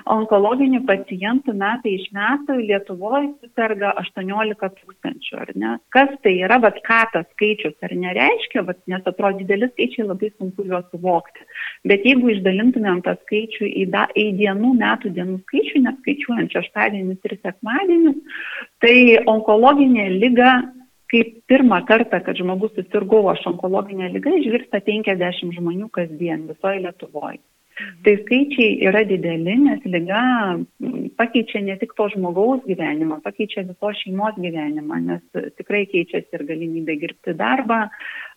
onkologinių 0.07 0.79
pacientų 0.87 1.55
metai 1.59 1.97
iš 1.97 2.05
metų 2.15 2.55
Lietuvoje 2.61 3.33
susirga 3.41 3.91
18 3.99 4.69
tūkstančių, 4.77 5.33
ar 5.41 5.51
ne? 5.59 5.73
Kas 5.91 6.13
tai 6.23 6.37
yra, 6.45 6.61
bet 6.63 6.79
ką 6.85 7.01
tas 7.11 7.27
skaičius 7.33 7.75
ar 7.83 7.95
nereiškia, 8.05 8.63
bet, 8.69 8.79
nes 8.91 9.03
atrodo 9.03 9.41
dideli 9.41 9.67
skaičiai 9.73 10.07
labai 10.07 10.31
sunku 10.37 10.67
juos 10.69 10.87
suvokti. 10.93 11.43
Bet 11.91 12.07
jeigu 12.07 12.31
išdalintumėm 12.37 13.03
tą 13.03 13.17
skaičių 13.25 13.67
į, 13.67 13.85
da, 13.91 14.07
į 14.15 14.29
dienų, 14.39 14.71
metų 14.79 15.11
dienų 15.17 15.41
skaičių, 15.43 15.83
neskaičiuojant 15.89 16.55
šeštadienius 16.55 17.27
ir 17.27 17.37
sekmadienius, 17.41 18.41
tai 18.79 18.97
onkologinė 19.35 20.07
lyga 20.23 20.55
kaip 21.13 21.33
pirmą 21.51 21.81
kartą, 21.89 22.21
kad 22.25 22.37
žmogus 22.39 22.73
susirgo 22.77 23.23
aš 23.31 23.45
onkologinę 23.53 24.11
lygą, 24.15 24.37
išgirsta 24.41 24.81
50 24.85 25.59
žmonių 25.59 25.91
kasdien 25.97 26.47
visoje 26.51 26.81
Lietuvoje. 26.85 27.43
Tai 27.75 28.11
skaičiai 28.21 28.75
yra 28.87 29.01
dideli, 29.03 29.55
nes 29.59 29.81
lyga 29.91 30.19
pakeičia 31.19 31.59
ne 31.65 31.73
tik 31.81 31.91
to 31.97 32.05
žmogaus 32.13 32.61
gyvenimą, 32.69 33.17
pakeičia 33.25 33.65
visos 33.67 33.99
šeimos 33.99 34.37
gyvenimą, 34.39 34.99
nes 35.09 35.49
tikrai 35.59 35.81
keičiasi 35.91 36.39
ir 36.39 36.45
galimybė 36.47 36.95
dirbti 37.01 37.33
darbą, 37.41 37.81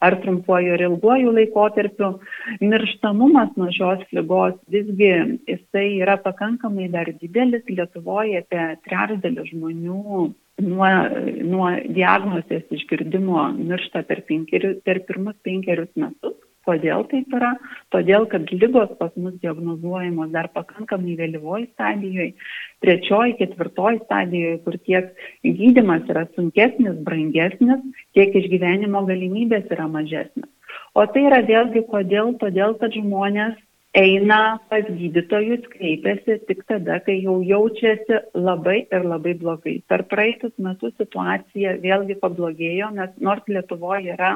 ar 0.03 0.17
trumpuoju 0.25 0.75
ir 0.75 0.85
ilguoju 0.89 1.37
laikotarpiu. 1.37 2.11
Mirštamumas 2.65 3.55
nuo 3.61 3.71
šios 3.79 4.03
lygos 4.19 4.59
visgi 4.75 5.13
jisai 5.53 5.87
yra 6.01 6.19
pakankamai 6.27 6.91
dar 6.99 7.13
didelis, 7.23 7.63
Lietuvoje 7.71 8.43
apie 8.43 8.67
trečdalį 8.89 9.47
žmonių 9.53 10.03
nuo, 10.63 10.89
nuo 11.53 11.71
diagnozės 11.95 12.67
išgirdimo 12.75 13.49
miršta 13.59 14.05
per, 14.09 14.25
penkeri, 14.29 14.75
per 14.85 15.03
pirmus 15.09 15.39
penkerius 15.47 15.91
metus. 15.97 16.37
Kodėl 16.69 17.07
taip 17.09 17.33
yra? 17.33 17.55
Todėl, 17.95 18.27
kad 18.29 18.51
lygos 18.53 18.91
pas 18.99 19.15
mus 19.17 19.39
diagnozuojamos 19.41 20.35
dar 20.35 20.51
pakankamai 20.53 21.15
vėlyvoji 21.17 21.71
stadijoje, 21.71 22.35
trečioji, 22.85 23.39
ketvirtoji 23.39 24.03
stadijoje, 24.03 24.59
kur 24.67 24.77
tiek 24.85 25.09
gydimas 25.47 26.05
yra 26.13 26.27
sunkesnis, 26.35 26.99
brangesnis, 27.07 27.81
tiek 28.13 28.37
išgyvenimo 28.43 29.01
galimybės 29.09 29.73
yra 29.73 29.89
mažesnis. 29.89 30.51
O 30.93 31.07
tai 31.09 31.25
yra 31.31 31.41
vėlgi 31.49 31.87
kodėl? 31.89 32.35
Todėl, 32.43 32.77
kad 32.83 32.93
žmonės 32.93 33.57
eina 33.97 34.59
pas 34.69 34.85
gydytojus, 34.85 35.65
kreipiasi 35.73 36.39
tik 36.47 36.61
tada, 36.69 36.99
kai 37.05 37.23
jau 37.23 37.39
jaučiasi 37.41 38.19
labai 38.37 38.83
ir 38.93 39.05
labai 39.05 39.33
blogai. 39.41 39.79
Per 39.89 40.05
praeitus 40.11 40.53
metus 40.61 40.93
situacija 41.01 41.79
vėlgi 41.81 42.19
pablogėjo, 42.21 42.91
nes 42.95 43.15
nors 43.25 43.49
Lietuvoje 43.49 44.13
yra 44.13 44.35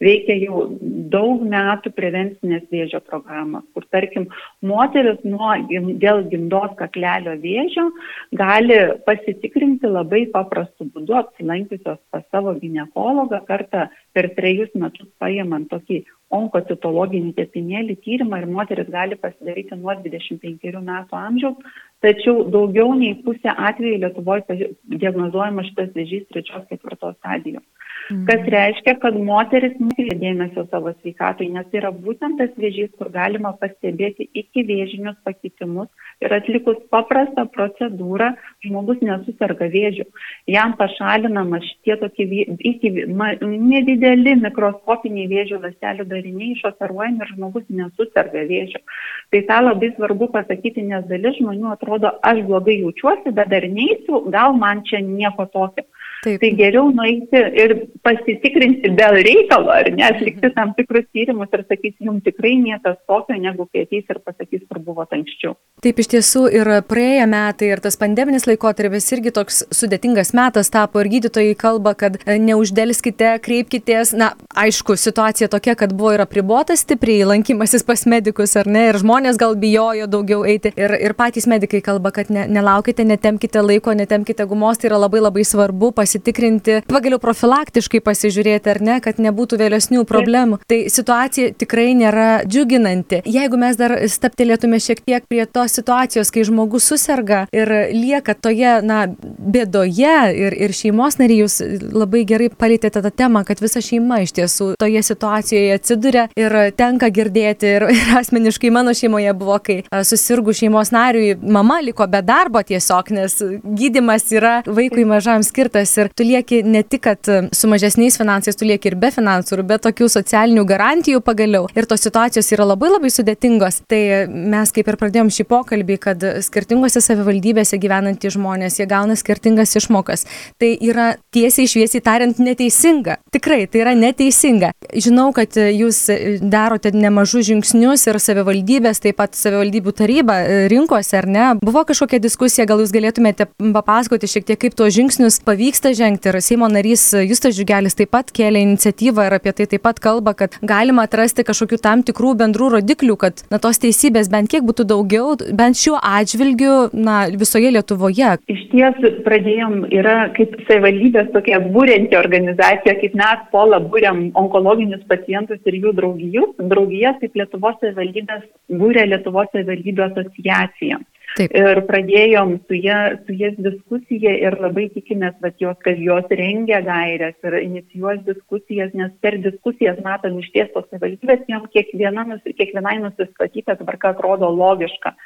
veikia 0.00 0.38
jau 0.40 0.64
daug 1.12 1.44
metų 1.44 1.92
prevencinės 1.92 2.64
vėžio 2.72 3.02
programos, 3.04 3.66
kur 3.74 3.84
tarkim 3.92 4.30
moteris 4.64 5.20
nuo, 5.24 5.52
dėl 6.00 6.24
gimdos 6.32 6.72
kaklelio 6.80 7.36
vėžio 7.44 7.90
gali 8.32 8.80
pasitikrinti 9.04 9.90
labai 9.90 10.24
paprastu 10.32 10.88
būdu, 10.88 11.20
apsilankiusios 11.20 12.00
pas 12.10 12.24
savo 12.32 12.56
gynekologą 12.56 13.44
kartą 13.44 13.88
per 14.16 14.32
trejus 14.38 14.72
metus 14.74 15.12
paimant 15.20 15.68
tokį 15.68 16.04
onkocitologinį 16.38 17.32
tepinėlį 17.38 17.96
tyrimą 18.04 18.40
ir 18.42 18.50
moteris 18.50 18.90
gali 18.92 19.18
pasidaryti 19.20 19.78
nuo 19.80 19.94
25 20.04 20.82
metų 20.88 21.18
amžiaus, 21.20 21.80
tačiau 22.04 22.44
daugiau 22.56 22.92
nei 22.98 23.14
pusė 23.26 23.54
atveju 23.54 24.02
Lietuvoje 24.04 24.70
diagnozuojama 25.04 25.66
šitas 25.68 25.94
vėžys 25.96 26.28
trečios 26.32 26.66
ketvirtos 26.70 27.18
stadijos. 27.20 27.64
Mhm. 28.10 28.24
Kas 28.28 28.48
reiškia, 28.52 28.94
kad 29.00 29.14
moteris 29.16 29.76
nekreipia 29.80 30.18
dėmesio 30.20 30.66
savo 30.68 30.92
sveikatai, 30.98 31.46
nes 31.54 31.64
tai 31.70 31.80
yra 31.80 31.90
būtent 32.04 32.36
tas 32.40 32.50
vėžys, 32.60 32.90
kur 32.98 33.08
galima 33.14 33.54
pastebėti 33.60 34.26
iki 34.36 34.64
vėžinius 34.68 35.16
pakitimus 35.24 35.88
ir 36.20 36.34
atlikus 36.36 36.82
paprastą 36.92 37.46
procedūrą 37.54 38.34
žmogus 38.66 39.00
nesusirga 39.00 39.70
vėžiu. 39.72 40.04
Jam 40.52 40.76
pašalinama 40.76 41.62
šitie 41.64 41.96
tokie 42.02 42.28
iki, 42.72 42.92
ma, 43.08 43.32
nedideli 43.40 44.36
mikroskopiniai 44.42 45.30
vėžio 45.32 45.62
ląstelių 45.64 46.04
dariniai 46.12 46.52
išoperuojami 46.58 47.24
ir 47.24 47.32
žmogus 47.32 47.64
nesusirga 47.72 48.44
vėžiu. 48.50 48.84
Tai 49.32 49.44
tą 49.48 49.62
labai 49.64 49.94
svarbu 49.96 50.28
pasakyti, 50.36 50.84
nes 50.92 51.08
dalis 51.08 51.40
žmonių 51.40 51.72
atrodo, 51.72 52.12
aš 52.20 52.44
blogai 52.44 52.82
jaučiuosi, 52.82 53.32
bet 53.32 53.48
dar 53.48 53.64
neįsiu, 53.64 54.26
gal 54.34 54.52
man 54.60 54.84
čia 54.84 55.00
nieko 55.00 55.48
tokio. 55.56 55.88
Taip. 56.24 56.40
Tai 56.40 56.50
geriau 56.56 56.88
nueiti 56.88 57.40
ir 57.60 57.74
pasitikrinti 58.04 58.94
dėl 58.96 59.18
reikalo, 59.26 59.68
ar 59.74 59.90
ne, 59.92 60.06
atlikti 60.06 60.48
tam 60.56 60.70
tikrus 60.78 61.04
tyrimus 61.12 61.52
ir 61.52 61.64
sakyti, 61.68 62.06
jums 62.06 62.24
tikrai 62.24 62.54
niekas 62.62 62.96
tokio, 63.04 63.36
negu 63.36 63.66
kai 63.68 63.82
ateis 63.84 64.08
ir 64.08 64.20
pasakys, 64.24 64.62
kur 64.70 64.80
buvo 64.86 65.04
anksčiau. 65.04 65.52
Taip 65.84 66.00
iš 66.00 66.08
tiesų 66.14 66.46
ir 66.56 66.70
praėję 66.88 67.26
metai 67.28 67.68
ir 67.74 67.82
tas 67.84 68.00
pandeminis 68.00 68.48
laikotarpis 68.48 69.10
irgi 69.12 69.34
toks 69.36 69.60
sudėtingas 69.74 70.32
metas 70.36 70.72
tapo 70.72 71.02
ir 71.02 71.10
gydytojai 71.12 71.58
kalba, 71.60 71.92
kad 71.98 72.16
e, 72.24 72.38
neuždelskite, 72.40 73.34
kreipkitės. 73.44 74.14
Na, 74.16 74.30
aišku, 74.56 74.96
situacija 74.96 75.50
tokia, 75.52 75.76
kad 75.76 75.92
buvo 75.92 76.14
ir 76.16 76.24
apribotas 76.24 76.86
stipriai 76.86 77.28
lankymasis 77.34 77.84
pas 77.84 78.06
medikus, 78.08 78.56
ar 78.56 78.70
ne, 78.70 78.86
ir 78.94 79.00
žmonės 79.02 79.36
gal 79.40 79.58
bijojo 79.60 80.08
daugiau 80.08 80.40
eiti. 80.48 80.72
Ir, 80.80 80.96
ir 81.04 81.16
patys 81.20 81.44
medikai 81.50 81.84
kalba, 81.84 82.14
kad 82.16 82.32
ne, 82.32 82.48
nelaukite, 82.48 83.04
netemkite 83.04 83.60
laiko, 83.60 83.92
netemkite 83.92 84.48
gumos, 84.48 84.80
tai 84.80 84.88
yra 84.88 85.04
labai 85.04 85.20
labai 85.20 85.44
svarbu 85.44 85.92
pasitikrinti 85.92 86.13
pasitikrinti, 86.14 86.82
pagaliau 86.86 87.18
profilaktiškai 87.18 88.00
pasižiūrėti, 88.04 88.70
ar 88.70 88.80
ne, 88.84 88.98
kad 89.02 89.18
nebūtų 89.18 89.58
vėlesnių 89.58 90.04
problemų. 90.06 90.60
Tai 90.70 90.78
situacija 90.92 91.54
tikrai 91.58 91.94
nėra 91.98 92.44
džiuginanti. 92.46 93.22
Jeigu 93.26 93.58
mes 93.58 93.76
dar 93.76 93.96
staptelėtume 94.08 94.78
šiek 94.78 95.02
tiek 95.02 95.26
prie 95.26 95.44
tos 95.46 95.74
situacijos, 95.74 96.30
kai 96.30 96.44
žmogus 96.46 96.86
susirga 96.86 97.44
ir 97.54 97.70
lieka 97.90 98.36
toje, 98.38 98.76
na, 98.86 99.06
bėdoje 99.10 100.14
ir, 100.38 100.54
ir 100.54 100.74
šeimos 100.76 101.18
nariai, 101.18 101.42
jūs 101.44 101.58
labai 101.94 102.22
gerai 102.28 102.50
palėtėte 102.50 103.02
tą 103.02 103.10
temą, 103.10 103.44
kad 103.46 103.62
visa 103.62 103.82
šeima 103.82 104.22
iš 104.24 104.34
tiesų 104.38 104.70
toje 104.78 105.02
situacijoje 105.02 105.74
atsiduria 105.74 106.28
ir 106.38 106.56
tenka 106.78 107.10
girdėti 107.10 107.74
ir, 107.78 107.88
ir 107.90 108.14
asmeniškai 108.20 108.70
mano 108.74 108.94
šeimoje 108.94 109.34
buvo, 109.38 109.58
kai 109.64 109.80
susirgu 110.06 110.54
šeimos 110.54 110.94
nariui, 110.94 111.34
mama 111.42 111.80
liko 111.82 112.06
be 112.10 112.22
darbo 112.22 112.62
tiesiog, 112.62 113.10
nes 113.18 113.38
gydimas 113.64 114.30
yra 114.34 114.60
vaikui 114.66 115.06
mažam 115.08 115.42
skirtas 115.46 115.94
ir 115.98 116.03
tu 116.12 116.26
lieki 116.26 116.62
ne 116.66 116.82
tik, 116.82 117.04
kad 117.04 117.30
e, 117.30 117.40
su 117.54 117.68
mažesniais 117.70 118.18
finansais, 118.20 118.56
tu 118.58 118.68
lieki 118.68 118.90
ir 118.90 118.96
be 119.00 119.10
finansų, 119.14 119.58
ir 119.58 119.64
be 119.68 119.78
tokių 119.82 120.08
socialinių 120.12 120.64
garantijų 120.68 121.22
pagaliau. 121.24 121.68
Ir 121.76 121.88
tos 121.90 122.04
situacijos 122.04 122.50
yra 122.54 122.66
labai 122.68 122.92
labai 122.92 123.10
sudėtingos. 123.12 123.82
Tai 123.90 124.02
mes 124.28 124.74
kaip 124.74 124.90
ir 124.90 124.98
pradėjom 125.00 125.32
šį 125.34 125.46
pokalbį, 125.50 125.98
kad 126.02 126.26
skirtingose 126.44 127.02
savivaldybėse 127.04 127.78
gyvenantys 127.80 128.36
žmonės, 128.36 128.78
jie 128.80 128.88
gauna 128.90 129.16
skirtingas 129.18 129.74
išmokas. 129.80 130.26
Tai 130.60 130.70
yra 130.84 131.14
tiesiai 131.34 131.70
šviesiai 131.70 132.04
tariant 132.04 132.40
neteisinga. 132.42 133.18
Tikrai, 133.34 133.64
tai 133.70 133.84
yra 133.84 133.94
neteisinga. 133.98 134.72
Žinau, 134.94 135.30
kad 135.36 135.56
jūs 135.56 136.04
darote 136.42 136.92
nemažus 136.94 137.48
žingsnius 137.48 138.06
ir 138.08 138.18
savivaldybės, 138.22 139.02
taip 139.04 139.18
pat 139.20 139.36
savivaldybių 139.38 139.94
taryba 139.96 140.38
e, 140.42 140.58
rinkosi, 140.72 141.14
ar 141.18 141.28
ne? 141.30 141.46
Buvo 141.64 141.84
kažkokia 141.86 142.20
diskusija, 142.22 142.66
gal 142.68 142.82
jūs 142.82 142.92
galėtumėte 142.94 143.48
papasakoti 143.58 144.30
šiek 144.30 144.48
tiek, 144.48 144.60
kaip 144.64 144.76
tuos 144.78 144.94
žingsnius 144.96 145.40
pavyksta 145.44 145.83
ryštą 145.84 146.04
žengti 146.04 146.28
ir 146.28 146.40
Seimo 146.40 146.68
narys 146.68 147.12
Justas 147.28 147.54
Žiugelis 147.56 147.96
taip 147.96 148.10
pat 148.14 148.30
kėlė 148.32 148.62
iniciatyvą 148.64 149.26
ir 149.28 149.34
apie 149.36 149.52
tai 149.52 149.66
taip 149.68 149.82
pat 149.84 149.98
kalba, 150.00 150.32
kad 150.34 150.56
galima 150.62 151.04
atrasti 151.04 151.44
kažkokių 151.44 151.78
tam 151.82 152.02
tikrų 152.02 152.34
bendrų 152.40 152.70
rodiklių, 152.76 153.16
kad 153.20 153.42
na, 153.52 153.58
tos 153.58 153.78
teisybės 153.82 154.30
bent 154.32 154.48
kiek 154.48 154.64
būtų 154.64 154.86
daugiau, 154.88 155.36
bent 155.52 155.76
šiuo 155.76 155.98
atžvilgiu 156.00 156.88
na, 156.94 157.26
visoje 157.28 157.72
Lietuvoje. 157.74 158.38
Iš 158.48 158.62
ties 158.72 159.20
pradėjom, 159.26 159.84
yra 159.92 160.30
kaip 160.36 160.56
savivaldybės 160.68 161.32
tokia 161.34 161.60
būrenti 161.60 162.16
organizacija, 162.16 162.96
kaip 163.02 163.18
mes 163.20 163.44
pola 163.52 163.82
būriam 163.84 164.30
onkologinius 164.40 165.04
pacientus 165.10 165.60
ir 165.68 165.80
jų 165.82 165.92
draugijus. 165.98 166.54
Draugijas 166.72 167.20
kaip 167.20 167.36
Lietuvos 167.36 167.76
savivaldybės 167.82 168.48
būrė 168.72 169.04
Lietuvos 169.12 169.52
savivaldybių 169.52 170.08
asociacija. 170.08 171.02
Taip. 171.34 171.50
Ir 171.58 171.80
pradėjom 171.88 172.52
su 172.68 172.76
jie, 172.78 172.96
su 173.26 173.34
jais 173.34 173.56
diskusiją 173.58 174.34
ir 174.38 174.54
labai 174.62 174.84
tikimės, 174.94 175.34
kad 175.42 175.56
jos, 175.58 175.74
kad 175.82 175.98
jos 175.98 176.28
rengia 176.30 176.78
gairias 176.86 177.34
ir 177.42 177.56
inicijuos 177.58 178.20
diskusijas, 178.28 178.92
nes 178.94 179.10
per 179.24 179.40
diskusijas 179.42 179.98
matom 180.04 180.38
iš 180.38 180.52
ties 180.54 180.70
tos 180.76 180.86
savivaldybės, 180.92 181.42
jom 181.50 181.66
kiekviena, 181.74 182.38
kiekvienai 182.44 183.00
nusistatyta 183.02 183.74
tvarka 183.80 184.14
atrodo 184.14 184.52
logiška. 184.54 185.16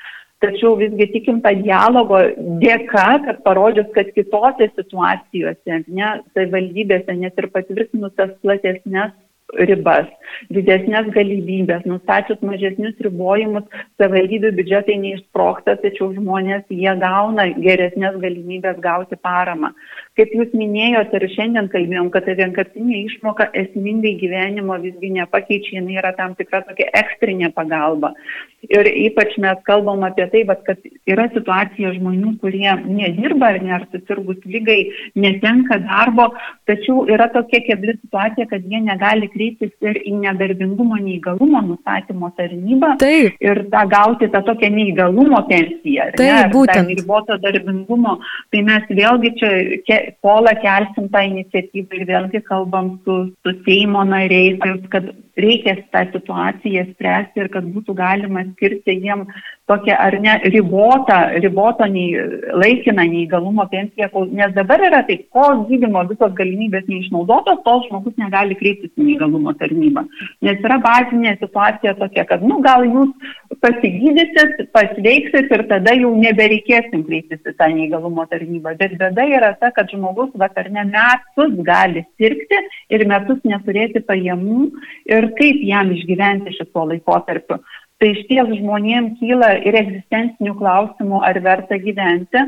Tačiau 0.41 0.79
visgi 0.81 1.11
tikim 1.13 1.43
tą 1.45 1.53
dialogo 1.61 2.23
dėka, 2.63 3.07
kad 3.27 3.45
parodžius, 3.45 3.93
kad 3.93 4.09
kitose 4.17 4.71
situacijose, 4.79 5.81
ne, 5.93 6.13
savivaldybėse 6.33 7.21
net 7.21 7.43
ir 7.43 7.51
patvirtinus 7.53 8.17
tas 8.17 8.33
platesnės 8.41 9.13
ribas, 9.57 10.09
didesnės 10.53 11.09
galimybės, 11.15 11.87
nustačius 11.89 12.41
mažesnius 12.45 12.99
ribojimus, 13.05 13.65
savivaldybių 14.01 14.53
biudžetai 14.59 14.99
neišsproksta, 15.01 15.79
tačiau 15.83 16.11
žmonės 16.17 16.67
jie 16.69 16.93
gauna 17.01 17.49
geresnės 17.57 18.19
galimybės 18.21 18.81
gauti 18.85 19.17
paramą. 19.17 19.73
Kaip 20.19 20.33
jūs 20.35 20.51
minėjote 20.59 21.15
ir 21.15 21.29
šiandien 21.31 21.69
kalbėjom, 21.71 22.09
kad 22.11 22.25
ta 22.27 22.35
vienkartinė 22.35 23.05
išmoka 23.05 23.45
esmingai 23.61 24.17
gyvenimo 24.19 24.75
visgi 24.83 25.13
nepakeičia, 25.15 25.77
jinai 25.79 26.01
yra 26.01 26.11
tam 26.17 26.35
tikra 26.35 26.65
tokia 26.67 26.89
ekstrinė 26.99 27.53
pagalba. 27.55 28.17
Ir 28.67 28.89
ypač 28.91 29.37
mes 29.39 29.61
kalbam 29.63 30.03
apie 30.03 30.25
tai, 30.33 30.41
bet, 30.49 30.65
kad 30.67 30.83
yra 31.07 31.29
situacija 31.31 31.93
žmonių, 31.95 32.33
kurie 32.43 32.73
nedirba 32.83 33.53
ar 33.53 33.61
ne, 33.63 33.71
ar 33.77 33.85
susirgus 33.93 34.41
lygai, 34.51 34.81
netenka 35.15 35.79
darbo, 35.85 36.33
tačiau 36.67 37.05
yra 37.07 37.29
tokia 37.31 37.63
kebli 37.69 37.95
situacija, 38.01 38.49
kad 38.51 38.67
jie 38.67 38.83
negali 38.83 39.31
kreiptis 39.31 39.71
ir 39.87 40.03
į 40.03 40.17
nedarbingumo 40.25 40.99
neįgalumo 40.99 41.63
nustatymo 41.69 42.33
tarnybą 42.41 42.97
Taip. 42.99 43.39
ir 43.39 43.63
tą 43.71 43.85
gauti 43.95 44.27
tą 44.35 44.43
tokią 44.51 44.73
neįgalumo 44.75 45.45
pensiją. 45.47 46.11
Taip, 46.19 46.27
ne, 46.27 46.51
būtent. 46.51 46.91
Riboto 46.99 47.39
darbingumo. 47.47 48.19
Tai 48.51 48.67
mes 48.67 48.91
vėlgi 48.91 49.35
čia 49.39 49.55
polą 50.25 50.55
kelsim 50.63 51.09
tą 51.13 51.23
iniciatyvą 51.31 52.01
ir 52.01 52.07
vėlgi 52.09 52.43
kalbam 52.47 52.95
su, 53.05 53.19
su 53.43 53.55
Seimo 53.67 54.05
nariais, 54.09 54.59
kad 54.93 55.11
reikia 55.45 55.77
tą 55.95 56.05
situaciją 56.13 56.85
spręsti 56.93 57.45
ir 57.45 57.53
kad 57.55 57.69
būtų 57.75 57.95
galima 57.99 58.45
skirti 58.53 58.99
jiem 59.05 59.27
tokią 59.69 59.97
ar 60.01 60.17
ne 60.21 60.35
ribotą, 60.55 61.19
ribotą 61.45 61.87
nei, 61.93 62.17
laikiną 62.63 63.05
neįgalumo 63.13 63.67
pensiją, 63.73 64.09
nes 64.39 64.55
dabar 64.57 64.83
yra 64.89 65.03
taip, 65.09 65.27
ko 65.35 65.45
gydymo 65.69 66.07
visos 66.09 66.33
galimybės 66.39 66.87
neišnaudotos, 66.89 67.61
tol 67.67 67.83
žmogus 67.89 68.17
negali 68.21 68.57
kreiptis 68.57 68.93
į 68.97 69.11
neįgalumo 69.11 69.53
tarnybą. 69.61 70.07
Nes 70.47 70.65
yra 70.65 70.79
bazinė 70.85 71.35
situacija 71.43 71.95
tokia, 72.01 72.25
kad, 72.31 72.45
nu, 72.49 72.63
gal 72.65 72.87
jūs 72.89 73.13
pasigydysit, 73.65 74.71
pasveiksit 74.73 75.53
ir 75.53 75.67
tada 75.69 75.95
jau 75.99 76.15
nebereikėsim 76.17 77.05
kreiptis 77.05 77.45
į 77.45 77.55
tą 77.61 77.69
neįgalumo 77.75 78.25
tarnybą. 78.33 78.73
Bet 78.81 78.97
bėda 79.01 79.29
yra 79.37 79.53
ta, 79.61 79.73
kad 79.77 79.93
žmogus 79.93 80.33
vakar 80.41 80.73
ne 80.73 80.87
metus 80.89 81.55
gali 81.69 82.07
sirgti 82.17 82.63
ir 82.95 83.05
metus 83.11 83.45
neturėti 83.45 84.01
pajamų 84.09 84.71
ir 85.13 85.28
kaip 85.39 85.61
jam 85.67 85.93
išgyventi 85.95 86.57
šituo 86.57 86.89
laikotarpiu. 86.93 87.61
Tai 87.99 88.09
iš 88.15 88.25
ties 88.31 88.51
žmonėms 88.61 89.19
kyla 89.19 89.57
ir 89.67 89.77
egzistencinių 89.81 90.55
klausimų, 90.61 91.23
ar 91.27 91.41
verta 91.43 91.81
gyventi, 91.83 92.45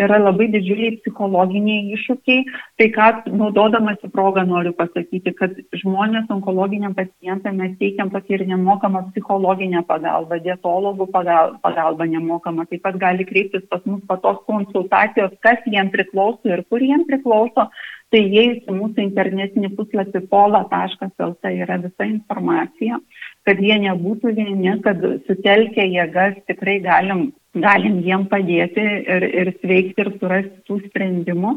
yra 0.00 0.18
labai 0.18 0.46
didžiuliai 0.52 0.96
psichologiniai 1.02 1.94
iššūkiai. 1.94 2.44
Tai 2.80 2.88
ką, 2.94 3.08
naudodamasi 3.40 4.10
progą, 4.14 4.46
noriu 4.48 4.72
pasakyti, 4.78 5.34
kad 5.38 5.54
žmonės 5.82 6.30
onkologiniam 6.34 6.96
pacientam 6.96 7.60
mes 7.62 7.76
teikiam 7.82 8.10
tokį 8.14 8.38
ir 8.38 8.46
nemokamą 8.50 9.04
psichologinę 9.12 9.84
pagalbą, 9.90 10.40
dietologų 10.46 11.08
pagalbą, 11.14 11.60
pagalbą 11.66 12.08
nemokamą. 12.10 12.66
Taip 12.70 12.84
pat 12.86 12.98
gali 13.02 13.26
kreiptis 13.28 13.66
pas 13.70 13.84
mus 13.86 14.02
patos 14.10 14.42
konsultacijos, 14.50 15.36
kas 15.44 15.62
jiem 15.68 15.92
priklauso 15.94 16.50
ir 16.50 16.64
kur 16.70 16.82
jiem 16.82 17.06
priklauso. 17.10 17.68
Tai 18.14 18.20
įėjus 18.30 18.68
į 18.70 18.72
mūsų 18.76 19.00
internetinį 19.08 19.68
puslapį 19.74 20.20
pola.lt 20.30 21.50
yra 21.50 21.78
visa 21.82 22.06
informacija, 22.06 23.00
kad 23.42 23.58
jie 23.58 23.74
nebūtų 23.82 24.30
vieni, 24.36 24.74
kad 24.84 25.02
sutelkę 25.26 25.82
jėgas 25.82 26.36
tikrai 26.46 26.76
galim, 26.84 27.24
galim 27.58 27.96
jiem 28.06 28.28
padėti 28.30 28.84
ir, 29.16 29.26
ir 29.40 29.50
sveikti 29.56 30.06
ir 30.06 30.12
surasti 30.20 30.62
tų 30.70 30.78
sprendimų. 30.84 31.56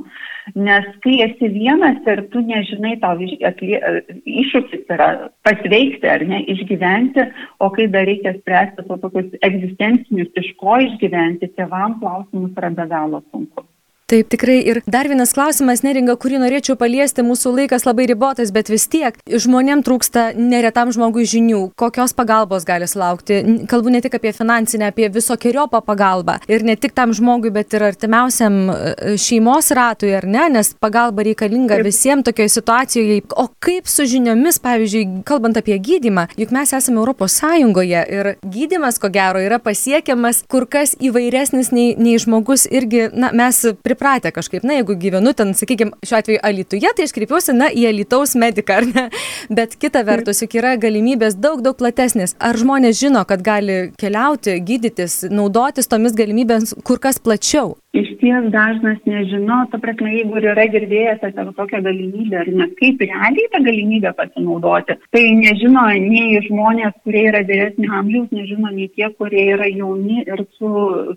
Nes 0.58 0.90
kai 1.06 1.20
esi 1.28 1.52
vienas 1.60 2.02
ir 2.10 2.24
tu 2.34 2.42
nežinai, 2.50 2.98
tau 3.06 3.14
atlie, 3.52 3.78
iššūkis 4.26 4.90
yra 4.98 5.14
pasveikti 5.46 6.10
ar 6.10 6.26
ne, 6.26 6.42
išgyventi, 6.58 7.30
o 7.62 7.70
kai 7.78 7.86
dar 7.94 8.10
reikia 8.10 8.34
spręsti 8.42 8.90
to 8.90 8.98
tokius 9.06 9.38
egzistencinius, 9.46 10.34
iš 10.42 10.56
ko 10.58 10.82
išgyventi, 10.90 11.54
tėvam 11.54 12.00
klausimus 12.02 12.58
yra 12.58 12.74
be 12.82 12.90
galo 12.98 13.22
sunku. 13.30 13.70
Taip, 14.08 14.30
tikrai. 14.32 14.62
Ir 14.64 14.78
dar 14.88 15.04
vienas 15.12 15.34
klausimas, 15.36 15.82
neringa, 15.84 16.14
kurį 16.16 16.38
norėčiau 16.40 16.78
paliesti, 16.80 17.26
mūsų 17.28 17.52
laikas 17.58 17.84
labai 17.84 18.06
ribotas, 18.08 18.54
bet 18.56 18.70
vis 18.72 18.86
tiek 18.88 19.18
žmonėm 19.28 19.82
trūksta 19.84 20.30
neretam 20.40 20.94
žmogui 20.96 21.26
žinių, 21.28 21.74
kokios 21.76 22.16
pagalbos 22.16 22.64
gali 22.64 22.88
sulaukti. 22.88 23.42
Kalbu 23.68 23.92
ne 23.92 24.00
tik 24.00 24.16
apie 24.16 24.32
finansinę, 24.32 24.94
apie 24.94 25.10
visokiojopą 25.12 25.82
pagalbą. 25.84 26.38
Ir 26.48 26.64
ne 26.64 26.78
tik 26.80 26.96
tam 26.96 27.12
žmogui, 27.12 27.52
bet 27.52 27.76
ir 27.76 27.84
artimiausiam 27.90 28.56
e, 28.72 29.18
šeimos 29.20 29.74
ratui, 29.76 30.14
ar 30.16 30.24
ne, 30.24 30.46
nes 30.56 30.72
pagalba 30.80 31.28
reikalinga 31.28 31.82
visiems 31.84 32.30
tokioje 32.30 32.56
situacijoje. 32.56 33.20
O 33.36 33.50
kaip 33.60 33.92
su 33.92 34.08
žiniomis, 34.08 34.62
pavyzdžiui, 34.64 35.04
kalbant 35.28 35.60
apie 35.60 35.76
gydimą, 35.84 36.30
juk 36.40 36.56
mes 36.56 36.72
esame 36.80 37.04
Europos 37.04 37.36
Sąjungoje 37.42 38.08
ir 38.22 38.32
gydimas, 38.56 39.04
ko 39.04 39.12
gero, 39.12 39.44
yra 39.44 39.60
pasiekiamas 39.60 40.46
kur 40.48 40.64
kas 40.64 40.96
įvairesnis 40.96 41.76
nei, 41.76 41.92
nei 42.00 42.16
žmogus 42.24 42.70
irgi, 42.72 43.10
na, 43.12 43.36
mes 43.36 43.66
pripažįstame 43.76 43.97
pripratę 43.98 44.32
kažkaip, 44.32 44.64
na, 44.64 44.74
jeigu 44.74 44.96
gyvenu 44.96 45.34
ten, 45.34 45.54
sakykime, 45.54 45.92
šiuo 46.06 46.20
atveju 46.20 46.40
Alituje, 46.44 46.90
tai 46.96 47.06
aš 47.06 47.14
kreipiuosi, 47.16 47.54
na, 47.58 47.70
į 47.70 47.88
Alitaus 47.90 48.36
mediką, 48.36 48.78
ar 48.78 48.86
ne? 48.86 49.10
Bet 49.50 49.76
kita 49.80 50.04
vertus, 50.06 50.42
juk 50.42 50.58
yra 50.60 50.76
galimybės 50.78 51.38
daug, 51.40 51.62
daug 51.66 51.78
platesnės. 51.78 52.36
Ar 52.40 52.58
žmonės 52.58 53.00
žino, 53.00 53.24
kad 53.28 53.42
gali 53.42 53.92
keliauti, 53.98 54.60
gydytis, 54.62 55.24
naudotis 55.32 55.90
tomis 55.90 56.16
galimybėmis 56.18 56.76
kur 56.86 57.02
kas 57.02 57.20
plačiau? 57.20 57.78
Iš 57.98 58.12
ties 58.22 58.50
dažnas 58.54 59.00
nežino, 59.10 59.64
ta 59.72 59.80
prasme, 59.82 60.12
jeigu 60.14 60.38
yra 60.38 60.68
girdėjęs 60.70 61.24
apie 61.26 61.46
tokią 61.58 61.82
galimybę, 61.86 62.42
ar 62.44 62.52
ne, 62.60 62.68
kaip 62.78 63.02
realiai 63.02 63.48
tą 63.54 63.64
galimybę 63.66 64.12
pasinaudoti, 64.20 64.98
tai 65.16 65.24
nežino 65.40 65.88
nei 66.04 66.38
žmonės, 66.46 66.94
kurie 67.08 67.24
yra 67.32 67.42
vyresnio 67.48 67.96
amžiaus, 67.98 68.30
nežino 68.36 68.70
nei 68.76 68.92
tie, 68.94 69.10
kurie 69.18 69.48
yra 69.56 69.72
jauni 69.72 70.22
ir 70.28 70.46
su, 70.60 70.70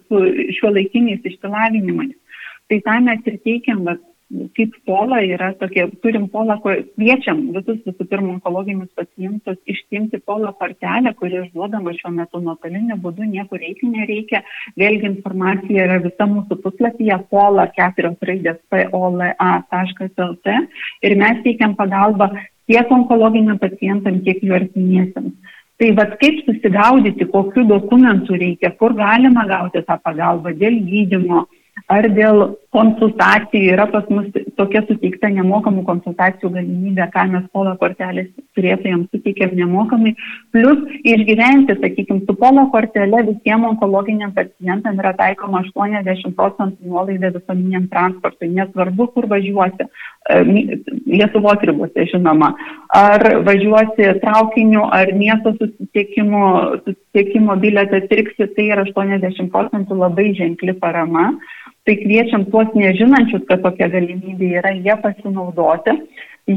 su 0.07 0.25
šiuo 0.57 0.73
laikiniais 0.79 1.27
išsilavinimais. 1.29 2.17
Tai 2.71 2.79
tą 2.87 3.01
mes 3.03 3.27
ir 3.27 3.41
teikiam, 3.43 3.83
bet 3.89 4.03
kaip 4.55 4.75
pola 4.87 5.19
yra 5.27 5.49
tokie, 5.59 5.89
turim 6.05 6.29
polą, 6.31 6.55
kviečiam 6.63 7.41
visus 7.57 7.81
visų 7.87 8.07
pirma 8.13 8.37
onkologinius 8.37 8.91
pacientus 8.95 9.59
išsimti 9.73 10.21
polą 10.23 10.53
kortelę, 10.61 11.13
kuri 11.19 11.41
išduodama 11.41 11.97
šiuo 11.99 12.13
metu 12.15 12.43
nuotoliniu 12.45 12.99
būdu, 13.03 13.27
niekur 13.27 13.59
eiti 13.67 13.91
nereikia. 13.91 14.45
Vėlgi 14.79 15.11
informacija 15.11 15.89
yra 15.89 15.99
visa 16.05 16.29
mūsų 16.31 16.61
puslapyje 16.63 17.19
pola 17.33 17.67
4 17.75 18.15
raidės 18.31 18.63
pola.lt 18.71 20.57
ir 21.03 21.19
mes 21.25 21.45
teikiam 21.47 21.75
pagalbą 21.75 22.31
tiek 22.71 22.87
onkologiniam 22.87 23.59
pacientam, 23.59 24.23
tiek 24.23 24.45
jų 24.47 24.61
artimiesiams. 24.63 25.35
Tai 25.81 25.95
vad 25.97 26.19
kaip 26.21 26.45
susigaudyti, 26.45 27.27
kokiu 27.33 27.65
dokumentu 27.67 28.37
reikia, 28.39 28.71
kur 28.79 28.93
galima 28.95 29.47
gauti 29.49 29.81
tą 29.83 29.97
pagalbą 30.05 30.53
dėl 30.61 30.77
gydimo 30.87 31.49
ar 31.91 32.07
dėl 32.15 32.43
konsultacijų 32.71 33.73
yra 33.75 33.87
pas 33.91 34.07
mus 34.15 34.29
tokia 34.59 34.83
suteikta 34.87 35.31
nemokamų 35.35 35.83
konsultacijų 35.89 36.53
galimybė, 36.55 37.09
ką 37.11 37.25
mes 37.33 37.49
polo 37.55 37.73
kortelės 37.81 38.29
turėtojams 38.55 39.09
suteikėm 39.11 39.57
nemokamai, 39.59 40.13
plus 40.55 40.85
išgyventi, 41.03 41.75
sakykime, 41.83 42.23
su 42.29 42.37
polo 42.39 42.69
kortelė 42.71 43.25
visiems 43.33 43.73
onkologiniam 43.73 44.35
pacientam 44.37 45.03
yra 45.03 45.13
taikoma 45.19 45.65
80 45.67 46.37
procentų 46.39 46.93
nuolaida 46.93 47.33
visuomeniniam 47.35 47.89
transportui, 47.91 48.53
nesvarbu, 48.55 49.11
kur 49.17 49.31
važiuosi, 49.31 49.91
Lietuvos 51.11 51.63
ribose, 51.67 52.05
žinoma, 52.13 52.53
ar 52.95 53.25
važiuosi 53.47 54.13
traukiniu, 54.23 54.85
ar 54.95 55.11
miesto 55.17 55.57
susisiekimo, 55.57 56.43
susisiekimo 56.85 57.57
biletą 57.59 58.03
pirksi, 58.11 58.47
tai 58.55 58.69
yra 58.71 58.85
80 58.87 59.51
procentų 59.51 59.99
labai 59.99 60.31
ženkli 60.39 60.77
parama. 60.79 61.33
Tai 61.91 61.99
kviečiam 62.05 62.47
tuos 62.55 62.71
nežinančius, 62.79 63.43
kad 63.51 63.65
tokia 63.67 63.91
galimybė 63.91 64.55
yra, 64.63 64.71
jie 64.79 64.95
pasinaudoti 65.03 65.99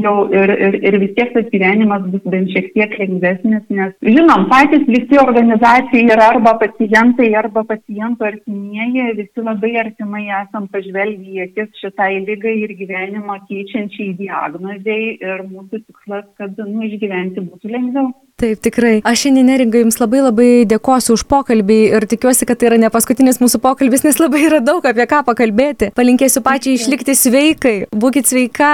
jau 0.02 0.14
ir, 0.34 0.50
ir, 0.50 0.78
ir 0.88 0.98
vis 1.02 1.14
tiek 1.18 1.34
tas 1.36 1.48
gyvenimas 1.52 2.06
bus 2.14 2.24
bent 2.34 2.52
šiek 2.54 2.70
tiek 2.74 2.94
lengvesnis, 3.00 3.64
nes 3.70 3.94
žinom, 4.02 4.48
patys 4.52 4.86
visi 4.88 5.20
organizacijai 5.22 6.06
yra 6.16 6.30
arba 6.34 6.56
pacientai, 6.62 7.30
arba 7.38 7.66
pacientų 7.70 8.28
artimieji, 8.30 9.08
visi 9.20 9.46
labai 9.46 9.74
artimai 9.84 10.26
esam 10.42 10.68
pažvelgi 10.74 11.38
į 11.38 11.46
akis 11.48 11.84
šitai 11.84 12.12
lygai 12.28 12.56
ir 12.64 12.76
gyvenimą 12.80 13.40
keičiančiai 13.50 14.16
diagnozijai 14.22 15.18
ir 15.20 15.46
mūsų 15.52 15.84
tikslas, 15.84 16.30
kad 16.40 16.58
nu, 16.64 16.86
išgyventi 16.90 17.44
būtų 17.44 17.74
lengviau. 17.76 18.14
Taip, 18.44 18.60
tikrai. 18.60 18.98
Aš 19.08 19.22
šiandien 19.24 19.48
neringai 19.48 19.86
Jums 19.86 20.02
labai 20.02 20.20
labai 20.20 20.48
dėkosiu 20.68 21.14
už 21.16 21.22
pokalbį 21.32 21.78
ir 21.96 22.06
tikiuosi, 22.12 22.44
kad 22.50 22.60
tai 22.60 22.68
yra 22.68 22.80
ne 22.82 22.90
paskutinis 22.92 23.40
mūsų 23.40 23.62
pokalbis, 23.64 24.04
nes 24.04 24.20
labai 24.20 24.42
yra 24.50 24.60
daug 24.60 24.84
apie 24.84 25.06
ką 25.08 25.22
pakalbėti. 25.30 25.94
Palinkėsiu 25.96 26.44
pačiai 26.44 26.76
išlikti 26.76 27.16
sveikai, 27.16 27.76
būkite 27.96 28.34
sveika, 28.34 28.74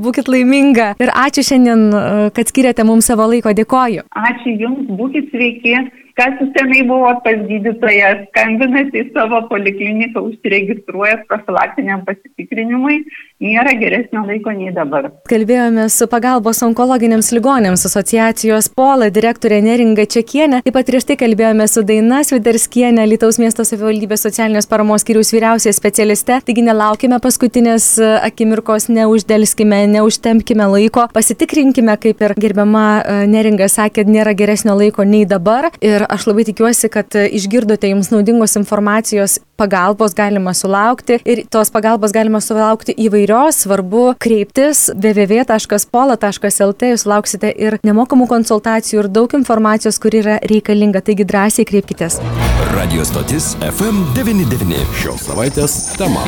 būkite 0.00 0.32
laiminga. 0.32 0.94
Ir 1.02 1.12
ačiū 1.12 1.44
šiandien, 1.44 1.84
kad 2.32 2.48
skiriate 2.48 2.88
mums 2.88 3.10
savo 3.12 3.28
laiko. 3.28 3.52
Dėkoju. 3.52 4.06
Ačiū 4.16 4.56
Jums, 4.56 4.88
būkite 4.96 5.28
sveiki 5.34 5.76
kas 6.18 6.38
senai 6.56 6.82
buvot 6.88 7.22
pas 7.24 7.38
gydytoją, 7.48 8.10
skambinasi 8.28 9.02
į 9.02 9.04
savo 9.14 9.42
polikliniką, 9.50 10.22
užsiregistruoja 10.28 11.22
profilaktiniam 11.28 12.04
pasitikrinimui, 12.06 13.02
nėra 13.42 13.74
geresnio 13.80 14.24
laiko 14.26 14.54
nei 14.56 14.72
dabar. 14.74 15.10
Kalbėjome 15.30 15.88
su 15.92 16.08
pagalbos 16.10 16.62
onkologiniams 16.66 17.32
ligonėms 17.34 17.86
asociacijos 17.88 18.70
Pola 18.76 19.08
direktorė 19.14 19.60
Neringa 19.64 20.06
Čekienė, 20.10 20.62
taip 20.66 20.76
pat 20.76 20.88
prieš 20.88 21.08
tai 21.10 21.18
kalbėjome 21.20 21.66
su 21.70 21.84
Daina 21.86 22.22
Sviderskienė, 22.26 23.06
Lietuvos 23.10 23.40
miesto 23.42 23.66
savivaldybės 23.66 24.26
socialinės 24.26 24.68
paramos 24.70 25.04
skyrius 25.04 25.32
vyriausiai 25.34 25.74
specialiste, 25.76 26.38
taigi 26.46 26.64
nelaukime 26.66 27.18
paskutinės 27.22 27.88
akimirkos, 28.22 28.88
neuždelskime, 28.92 29.82
neužtempkime 29.96 30.68
laiko, 30.76 31.06
pasitikrinkime, 31.14 31.96
kaip 32.02 32.22
ir 32.22 32.36
gerbiama 32.40 32.86
e, 33.00 33.18
Neringa 33.30 33.68
sakė, 33.70 34.04
nėra 34.08 34.34
geresnio 34.38 34.76
laiko 34.78 35.06
nei 35.08 35.26
dabar. 35.28 35.70
Ir 35.82 36.01
Ir 36.02 36.08
aš 36.10 36.24
labai 36.26 36.42
tikiuosi, 36.48 36.88
kad 36.90 37.14
e, 37.14 37.28
išgirdote 37.38 37.86
jums 37.92 38.08
naudingos 38.10 38.56
informacijos, 38.58 39.36
pagalbos 39.60 40.16
galima 40.18 40.50
sulaukti 40.56 41.20
ir 41.22 41.44
tos 41.52 41.70
pagalbos 41.70 42.10
galima 42.16 42.40
sulaukti 42.42 42.96
įvairios, 43.06 43.60
svarbu 43.62 44.16
kreiptis 44.22 44.88
www.pola.lt, 44.96 46.90
jūs 46.94 47.06
lauksite 47.06 47.54
ir 47.54 47.78
nemokamų 47.86 48.26
konsultacijų 48.34 49.04
ir 49.04 49.12
daug 49.14 49.38
informacijos, 49.38 50.02
kuri 50.02 50.24
yra 50.24 50.40
reikalinga, 50.42 51.04
taigi 51.06 51.28
drąsiai 51.28 51.68
kreipkitės. 51.70 52.18
Radio 52.74 53.06
stotis 53.06 53.54
FM99. 53.70 54.82
Šios 55.04 55.30
savaitės 55.30 55.80
tema. 56.00 56.26